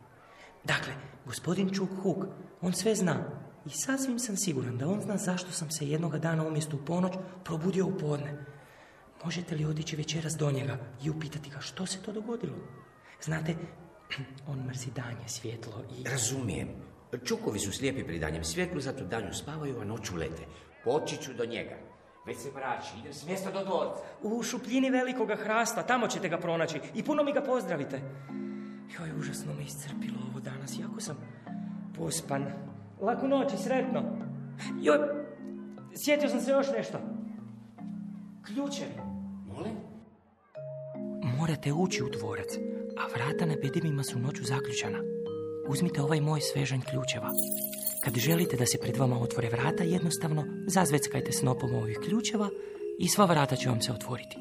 Dakle, 0.63 0.93
gospodin 1.25 1.73
Čuk 1.73 1.89
Huk, 2.03 2.25
on 2.61 2.73
sve 2.73 2.95
zna. 2.95 3.46
I 3.67 3.69
sasvim 3.69 4.19
sam 4.19 4.37
siguran 4.37 4.77
da 4.77 4.87
on 4.87 5.01
zna 5.01 5.17
zašto 5.17 5.51
sam 5.51 5.71
se 5.71 5.87
jednoga 5.87 6.17
dana 6.17 6.47
umjesto 6.47 6.77
u 6.77 6.85
ponoć 6.85 7.13
probudio 7.43 7.85
u 7.85 7.97
podne. 7.97 8.45
Možete 9.23 9.55
li 9.55 9.65
otići 9.65 9.95
večeras 9.95 10.33
do 10.37 10.51
njega 10.51 10.77
i 11.03 11.09
upitati 11.09 11.49
ga 11.49 11.59
što 11.59 11.85
se 11.85 12.01
to 12.01 12.11
dogodilo? 12.11 12.55
Znate, 13.21 13.55
on 14.51 14.59
mrzi 14.67 14.91
danje, 14.95 15.27
svjetlo 15.27 15.83
i... 15.99 16.09
Razumijem. 16.09 16.67
Čukovi 17.25 17.59
su 17.59 17.71
slijepi 17.71 18.03
pri 18.03 18.19
danjem 18.19 18.43
svjetlu, 18.43 18.81
zato 18.81 19.05
danju 19.05 19.33
spavaju, 19.33 19.79
a 19.79 19.85
noću 19.85 20.15
lete. 20.15 20.43
Poći 20.83 21.17
ću 21.17 21.33
do 21.33 21.45
njega. 21.45 21.75
Već 22.25 22.37
se 22.37 22.51
mrači, 22.55 22.99
idem 22.99 23.13
s 23.13 23.25
mjesta 23.25 23.51
do 23.51 23.63
dvorca. 23.63 24.01
U 24.21 24.43
šupljini 24.43 24.89
velikoga 24.89 25.35
hrasta, 25.35 25.83
tamo 25.83 26.07
ćete 26.07 26.29
ga 26.29 26.37
pronaći 26.37 26.79
i 26.93 27.03
puno 27.03 27.23
mi 27.23 27.33
ga 27.33 27.41
pozdravite. 27.41 28.01
Joj, 28.99 29.19
užasno 29.19 29.53
me 29.53 29.63
iscrpilo 29.63 30.17
ovo 30.31 30.39
danas, 30.39 30.79
jako 30.79 31.01
sam 31.01 31.17
pospan. 31.97 32.67
Laku 33.01 33.27
noć 33.27 33.53
i 33.53 33.57
sretno. 33.57 34.03
Joj, 34.81 34.97
sjetio 35.95 36.29
sam 36.29 36.41
se 36.41 36.51
još 36.51 36.67
nešto. 36.77 36.97
Ključevi. 38.45 38.95
Molim? 39.47 39.73
Morate 41.39 41.73
ući 41.73 42.03
u 42.03 42.09
dvorac, 42.09 42.47
a 42.97 43.07
vrata 43.15 43.45
na 43.45 43.55
bedivima 43.61 44.03
su 44.03 44.19
noću 44.19 44.43
zaključana. 44.43 44.99
Uzmite 45.69 46.01
ovaj 46.01 46.21
moj 46.21 46.41
svežanj 46.41 46.81
ključeva. 46.81 47.29
Kad 48.03 48.15
želite 48.15 48.57
da 48.57 48.65
se 48.65 48.77
pred 48.77 48.97
vama 48.97 49.19
otvore 49.19 49.49
vrata, 49.49 49.83
jednostavno 49.83 50.43
zazveckajte 50.67 51.31
snopom 51.31 51.75
ovih 51.75 51.99
ključeva 52.05 52.49
i 52.99 53.07
sva 53.07 53.25
vrata 53.25 53.55
će 53.55 53.69
vam 53.69 53.81
se 53.81 53.91
otvoriti. 53.91 54.37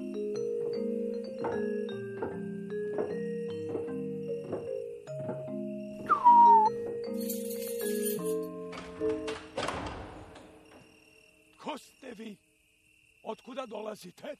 Otkuda 13.27 13.67
dolazite? 13.67 14.37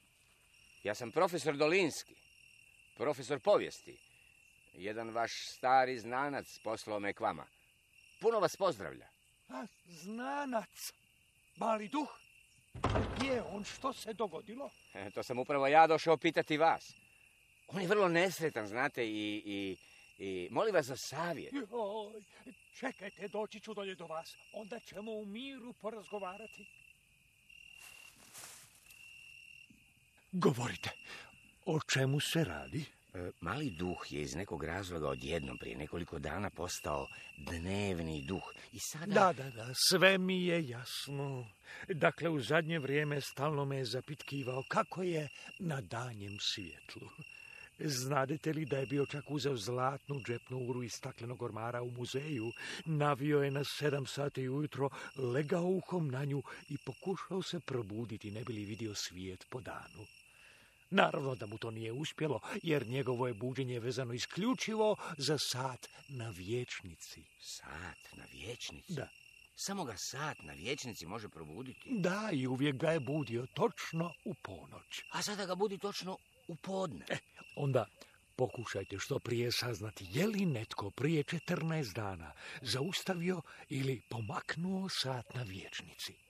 Ja 0.83 0.95
sam 0.95 1.11
profesor 1.11 1.55
Dolinski, 1.57 2.15
profesor 2.95 3.39
povijesti. 3.39 3.97
Jedan 4.73 5.09
vaš 5.09 5.31
stari 5.47 5.99
znanac 5.99 6.59
poslao 6.63 6.99
me 6.99 7.13
k 7.13 7.19
vama. 7.19 7.45
Puno 8.19 8.39
vas 8.39 8.55
pozdravlja. 8.55 9.07
A, 9.49 9.65
znanac. 9.85 10.93
Mali 11.55 11.87
duh. 11.87 12.09
Gdje 13.15 13.29
je 13.31 13.41
on? 13.41 13.63
Što 13.63 13.93
se 13.93 14.13
dogodilo? 14.13 14.69
E, 14.93 15.11
To 15.11 15.23
sam 15.23 15.39
upravo 15.39 15.67
ja 15.67 15.87
došao 15.87 16.17
pitati 16.17 16.57
vas. 16.57 16.93
On 17.67 17.81
je 17.81 17.87
vrlo 17.87 18.07
nesretan, 18.07 18.67
znate, 18.67 19.07
i, 19.07 19.41
i, 19.45 19.77
i 20.25 20.47
molim 20.51 20.75
vas 20.75 20.85
za 20.85 20.95
savjet. 20.97 21.53
Joj, 21.53 22.23
čekajte, 22.79 23.27
doći 23.27 23.59
ću 23.59 23.73
dolje 23.73 23.95
do 23.95 24.05
vas. 24.05 24.37
Onda 24.53 24.79
ćemo 24.79 25.11
u 25.11 25.25
miru 25.25 25.73
porazgovarati. 25.73 26.65
Govorite, 30.39 30.89
o 31.65 31.79
čemu 31.79 32.19
se 32.19 32.43
radi? 32.43 32.85
E, 33.13 33.31
Mali 33.41 33.69
duh 33.69 34.11
je 34.11 34.21
iz 34.21 34.35
nekog 34.35 34.63
razloga 34.63 35.09
odjednom 35.09 35.57
prije 35.57 35.77
nekoliko 35.77 36.19
dana 36.19 36.49
postao 36.49 37.07
dnevni 37.37 38.21
duh. 38.21 38.53
I 38.73 38.79
sada... 38.79 39.05
Da, 39.05 39.33
da, 39.33 39.49
da, 39.49 39.73
sve 39.89 40.17
mi 40.17 40.45
je 40.45 40.67
jasno. 40.67 41.47
Dakle, 41.87 42.29
u 42.29 42.41
zadnje 42.41 42.79
vrijeme 42.79 43.21
stalno 43.21 43.65
me 43.65 43.77
je 43.77 43.85
zapitkivao 43.85 44.63
kako 44.67 45.03
je 45.03 45.29
na 45.59 45.81
danjem 45.81 46.37
svijetlu. 46.41 47.09
Znadete 47.79 48.53
li 48.53 48.65
da 48.65 48.77
je 48.77 48.85
bio 48.85 49.05
čak 49.05 49.31
uzeo 49.31 49.55
zlatnu 49.55 50.21
džepnu 50.21 50.57
uru 50.57 50.83
iz 50.83 50.91
staklenog 50.93 51.41
ormara 51.41 51.81
u 51.81 51.91
muzeju, 51.91 52.51
navio 52.85 53.43
je 53.43 53.51
na 53.51 53.63
sedam 53.63 54.05
sati 54.05 54.49
ujutro, 54.49 54.89
legao 55.15 55.63
uhom 55.63 56.07
na 56.07 56.25
nju 56.25 56.43
i 56.69 56.77
pokušao 56.85 57.41
se 57.41 57.59
probuditi, 57.59 58.31
ne 58.31 58.43
bi 58.43 58.53
li 58.53 58.65
vidio 58.65 58.95
svijet 58.95 59.45
po 59.49 59.61
danu. 59.61 60.05
Naravno 60.89 61.35
da 61.35 61.45
mu 61.45 61.57
to 61.57 61.71
nije 61.71 61.91
uspjelo, 61.91 62.39
jer 62.63 62.87
njegovo 62.87 63.27
je 63.27 63.33
buđenje 63.33 63.79
vezano 63.79 64.13
isključivo 64.13 64.95
za 65.17 65.37
sat 65.37 65.87
na 66.07 66.29
vječnici. 66.29 67.23
Sat 67.39 68.17
na 68.17 68.25
vječnici? 68.31 68.93
Da. 68.93 69.07
Samo 69.55 69.83
ga 69.83 69.93
sat 69.97 70.37
na 70.43 70.53
vječnici 70.53 71.05
može 71.05 71.29
probuditi. 71.29 71.79
Da, 71.85 72.29
i 72.33 72.47
uvijek 72.47 72.75
ga 72.75 72.91
je 72.91 72.99
budio 72.99 73.47
točno 73.53 74.13
u 74.25 74.33
ponoć. 74.33 75.03
A 75.11 75.21
sada 75.21 75.45
ga 75.45 75.55
budi 75.55 75.77
točno 75.77 76.17
u 76.47 76.55
podne. 76.55 77.05
E, 77.09 77.17
onda 77.55 77.85
pokušajte 78.35 78.99
što 78.99 79.19
prije 79.19 79.51
saznati 79.51 80.05
je 80.09 80.27
li 80.27 80.45
netko 80.45 80.91
prije 80.91 81.23
14 81.23 81.93
dana 81.95 82.31
zaustavio 82.61 83.41
ili 83.69 84.01
pomaknuo 84.09 84.89
sat 84.89 85.33
na 85.35 85.43
vječnici. 85.43 86.26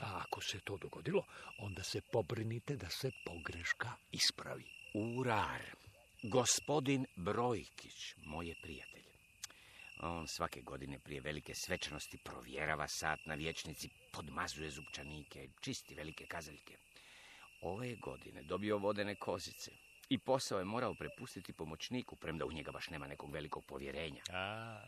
A 0.00 0.22
ako 0.22 0.40
se 0.40 0.60
to 0.60 0.76
dogodilo, 0.76 1.24
onda 1.58 1.82
se 1.82 2.00
pobrinite 2.12 2.76
da 2.76 2.90
se 2.90 3.10
pogreška 3.24 3.92
ispravi. 4.12 4.64
Urar, 4.94 5.62
gospodin 6.22 7.06
Brojkić, 7.16 8.14
moj 8.24 8.48
je 8.48 8.54
prijatelj. 8.62 9.04
On 10.02 10.28
svake 10.28 10.62
godine 10.62 10.98
prije 10.98 11.20
velike 11.20 11.54
svečanosti 11.54 12.18
provjerava 12.24 12.88
sat 12.88 13.26
na 13.26 13.34
vječnici, 13.34 13.88
podmazuje 14.12 14.70
zupčanike, 14.70 15.48
čisti 15.60 15.94
velike 15.94 16.26
kazaljke. 16.26 16.76
Ove 17.60 17.96
godine 17.96 18.42
dobio 18.42 18.78
vodene 18.78 19.14
kozice 19.14 19.70
i 20.08 20.18
posao 20.18 20.58
je 20.58 20.64
morao 20.64 20.94
prepustiti 20.94 21.52
pomoćniku, 21.52 22.16
premda 22.16 22.44
u 22.44 22.52
njega 22.52 22.72
baš 22.72 22.90
nema 22.90 23.06
nekog 23.06 23.32
velikog 23.32 23.64
povjerenja. 23.64 24.22
A, 24.32 24.80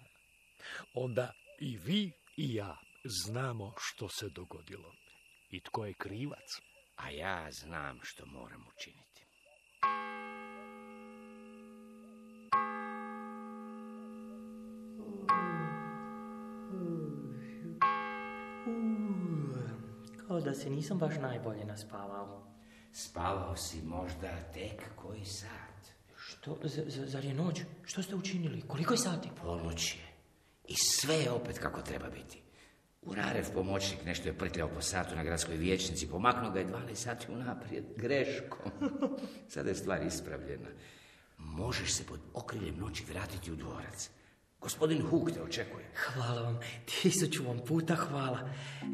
onda 0.94 1.32
i 1.60 1.76
vi 1.76 2.12
i 2.36 2.54
ja 2.54 2.76
znamo 3.04 3.74
što 3.78 4.08
se 4.08 4.28
dogodilo 4.28 4.92
i 5.50 5.60
tko 5.60 5.84
je 5.84 5.94
krivac. 5.94 6.50
A 6.96 7.10
ja 7.10 7.48
znam 7.52 7.98
što 8.02 8.26
moram 8.26 8.64
učiniti. 8.76 9.22
Kao 20.18 20.40
da 20.40 20.54
se 20.54 20.70
nisam 20.70 20.98
baš 20.98 21.14
najbolje 21.16 21.64
naspavao. 21.64 22.46
Spavao 22.92 23.56
si 23.56 23.82
možda 23.82 24.28
tek 24.54 24.82
koji 24.96 25.24
sat. 25.24 25.92
Što, 26.16 26.58
z- 26.64 26.84
z- 26.88 27.06
zar 27.06 27.24
je 27.24 27.34
noć? 27.34 27.60
Što 27.84 28.02
ste 28.02 28.14
učinili? 28.14 28.62
Koliko 28.62 28.94
je 28.94 28.98
sati? 28.98 29.28
Ponoć 29.42 29.94
je. 29.94 30.12
I 30.68 30.74
sve 30.76 31.14
je 31.14 31.30
opet 31.30 31.58
kako 31.58 31.82
treba 31.82 32.08
biti. 32.10 32.42
Urarev 33.02 33.44
pomoćnik 33.54 34.04
nešto 34.04 34.28
je 34.28 34.38
prtljao 34.38 34.68
po 34.68 34.80
satu 34.80 35.16
na 35.16 35.24
gradskoj 35.24 35.56
vijećnici, 35.56 36.08
pomaknuo 36.08 36.50
ga 36.50 36.58
je 36.58 36.66
12 36.66 36.94
sati 36.94 37.32
unaprijed, 37.32 37.84
greškom. 37.96 38.72
Sada 39.52 39.68
je 39.68 39.74
stvar 39.74 40.02
ispravljena. 40.02 40.68
Možeš 41.38 41.92
se 41.92 42.04
pod 42.04 42.20
okriljem 42.34 42.76
noći 42.78 43.04
vratiti 43.04 43.52
u 43.52 43.56
dvorac. 43.56 44.10
Gospodin 44.60 45.02
Huk 45.02 45.30
te 45.30 45.42
očekuje. 45.42 45.84
Hvala 45.94 46.42
vam, 46.42 46.58
tisuću 47.02 47.44
vam 47.44 47.58
puta 47.68 47.94
hvala. 47.94 48.50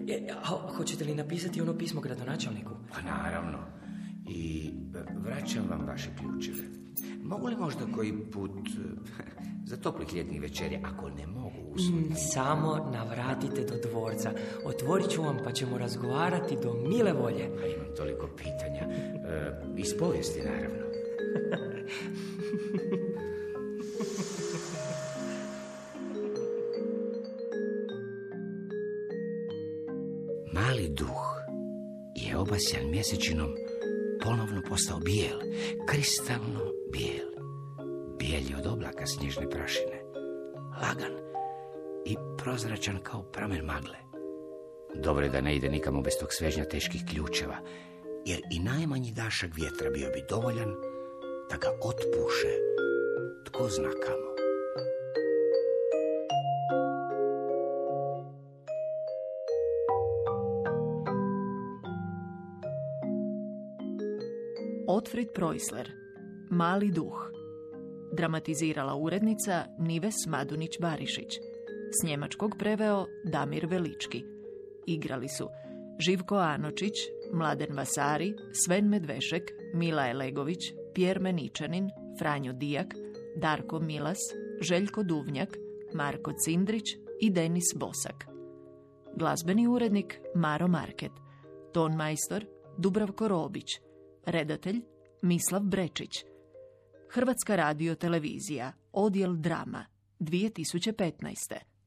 E, 0.09 0.29
a 0.43 0.47
hoćete 0.77 1.05
li 1.05 1.15
napisati 1.15 1.61
ono 1.61 1.79
pismo 1.79 2.01
gradonačelniku? 2.01 2.71
Pa 2.93 3.01
naravno. 3.01 3.59
I 4.29 4.71
e, 4.95 4.99
vraćam 5.15 5.69
vam 5.71 5.87
vaše 5.87 6.09
ključeve. 6.19 6.63
Mogu 7.23 7.47
li 7.47 7.57
možda 7.57 7.87
koji 7.95 8.31
put 8.31 8.51
za 9.69 9.77
toplih 9.77 10.15
ljetnih 10.15 10.41
večeri, 10.41 10.79
ako 10.85 11.09
ne 11.09 11.27
mogu 11.27 11.57
usluti? 11.75 12.13
Mm, 12.13 12.15
Samo 12.15 12.91
navratite 12.93 13.65
do 13.65 13.89
dvorca. 13.91 14.33
Otvorit 14.65 15.11
ću 15.11 15.23
vam 15.23 15.39
pa 15.45 15.53
ćemo 15.53 15.79
razgovarati 15.79 16.57
do 16.63 16.73
mile 16.89 17.13
volje. 17.13 17.45
A 17.45 17.67
imam 17.67 17.87
toliko 17.97 18.29
pitanja. 18.37 18.89
E, 18.89 19.53
iz 19.77 19.95
povijesti, 19.99 20.43
naravno. 20.43 20.89
Mali 30.53 30.89
duh 30.89 31.39
je 32.15 32.37
obasjan 32.37 32.91
mjesečinom 32.91 33.49
ponovno 34.25 34.63
postao 34.69 34.99
bijel, 34.99 35.39
kristalno 35.87 36.73
bijel. 36.93 37.38
Bijel 38.29 38.51
je 38.51 38.57
od 38.57 38.67
oblaka 38.67 39.07
snježne 39.07 39.51
prašine, 39.51 40.03
lagan 40.83 41.13
i 42.07 42.17
prozračan 42.39 42.99
kao 43.03 43.23
pramen 43.23 43.65
magle. 43.65 43.97
Dobro 44.95 45.25
je 45.25 45.31
da 45.31 45.41
ne 45.41 45.57
ide 45.57 45.69
nikamo 45.69 46.03
bez 46.03 46.13
tog 46.21 46.29
svežnja 46.33 46.65
teških 46.65 47.03
ključeva, 47.11 47.57
jer 48.27 48.41
i 48.51 48.59
najmanji 48.59 49.13
dašak 49.13 49.51
vjetra 49.57 49.91
bio 49.91 50.09
bi 50.09 50.25
dovoljan 50.29 50.75
da 51.51 51.57
ga 51.57 51.69
otpuše 51.83 52.53
tko 53.45 53.69
zna 53.69 53.91
kamo. 53.91 54.29
Otfrid 64.87 65.29
Preusler, 65.35 65.91
Mali 66.51 66.91
duh. 66.91 67.38
Dramatizirala 68.19 68.95
urednica 68.95 69.65
Nives 69.79 70.17
Madunić-Barišić. 70.27 71.39
S 72.01 72.07
njemačkog 72.07 72.57
preveo 72.59 73.07
Damir 73.25 73.67
Velički. 73.67 74.25
Igrali 74.87 75.29
su 75.29 75.49
Živko 75.99 76.37
Anočić, 76.37 76.95
Mladen 77.33 77.77
Vasari, 77.77 78.35
Sven 78.53 78.89
Medvešek, 78.89 79.43
Mila 79.75 80.09
Elegović, 80.09 80.59
Pjer 80.95 81.21
Meničanin, 81.21 81.91
Franjo 82.19 82.53
Dijak, 82.53 82.95
Darko 83.37 83.81
Milas, 83.81 84.19
Željko 84.61 85.03
Duvnjak, 85.03 85.57
Marko 85.95 86.33
Cindrić 86.45 86.85
i 87.21 87.31
Denis 87.31 87.75
Bosak. 87.77 88.27
Glazbeni 89.17 89.67
urednik 89.67 90.21
Maro 90.35 90.69
Market– 90.69 91.13
Ton 91.73 91.97
majstor 91.97 92.45
Dubravko 92.79 93.29
Robić. 93.29 93.81
Redatelj 94.27 94.81
Mislav 95.23 95.63
Brečić. 95.63 96.28
Hrvatska 97.11 97.57
radio 97.57 97.95
televizija. 97.95 98.73
Odjel 98.93 99.37
drama. 99.37 99.85
2015. 100.19 101.78